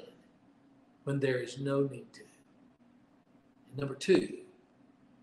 when 1.04 1.20
there 1.20 1.38
is 1.38 1.60
no 1.60 1.82
need 1.82 2.12
to. 2.14 2.22
And 3.70 3.80
number 3.80 3.96
two 3.96 4.38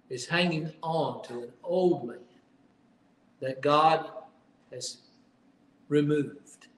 is 0.09 0.27
hanging 0.27 0.73
on 0.83 1.25
to 1.25 1.43
an 1.43 1.53
old 1.65 2.07
man 2.07 2.19
that 3.41 3.61
God 3.61 4.11
has 4.73 4.99
removed 5.89 6.69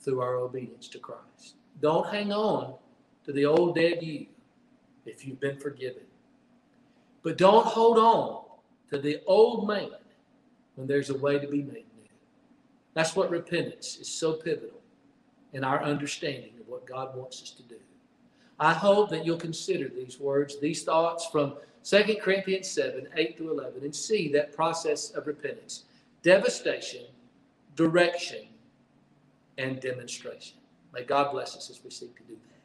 through 0.00 0.20
our 0.20 0.36
obedience 0.36 0.88
to 0.88 0.98
Christ. 0.98 1.54
Don't 1.80 2.08
hang 2.08 2.32
on 2.32 2.74
to 3.24 3.32
the 3.32 3.46
old 3.46 3.74
dead 3.74 4.02
you 4.02 4.26
if 5.06 5.26
you've 5.26 5.40
been 5.40 5.58
forgiven. 5.58 6.02
But 7.22 7.38
don't 7.38 7.66
hold 7.66 7.98
on 7.98 8.44
to 8.90 8.98
the 8.98 9.20
old 9.26 9.66
man 9.66 9.90
when 10.74 10.86
there's 10.86 11.10
a 11.10 11.16
way 11.18 11.38
to 11.38 11.48
be 11.48 11.62
made. 11.62 11.85
That's 12.96 13.14
what 13.14 13.30
repentance 13.30 13.98
is 13.98 14.08
so 14.08 14.32
pivotal 14.32 14.80
in 15.52 15.64
our 15.64 15.82
understanding 15.82 16.52
of 16.58 16.66
what 16.66 16.86
God 16.86 17.14
wants 17.14 17.42
us 17.42 17.50
to 17.50 17.62
do. 17.64 17.76
I 18.58 18.72
hope 18.72 19.10
that 19.10 19.26
you'll 19.26 19.36
consider 19.36 19.90
these 19.90 20.18
words, 20.18 20.58
these 20.58 20.82
thoughts 20.82 21.26
from 21.26 21.56
2 21.84 22.16
Corinthians 22.22 22.70
7 22.70 23.06
8 23.14 23.36
to 23.36 23.50
11, 23.50 23.82
and 23.84 23.94
see 23.94 24.32
that 24.32 24.56
process 24.56 25.10
of 25.10 25.26
repentance 25.26 25.84
devastation, 26.22 27.04
direction, 27.74 28.48
and 29.58 29.78
demonstration. 29.78 30.56
May 30.94 31.02
God 31.02 31.32
bless 31.32 31.54
us 31.54 31.68
as 31.68 31.84
we 31.84 31.90
seek 31.90 32.16
to 32.16 32.22
do 32.22 32.32
that. 32.48 32.55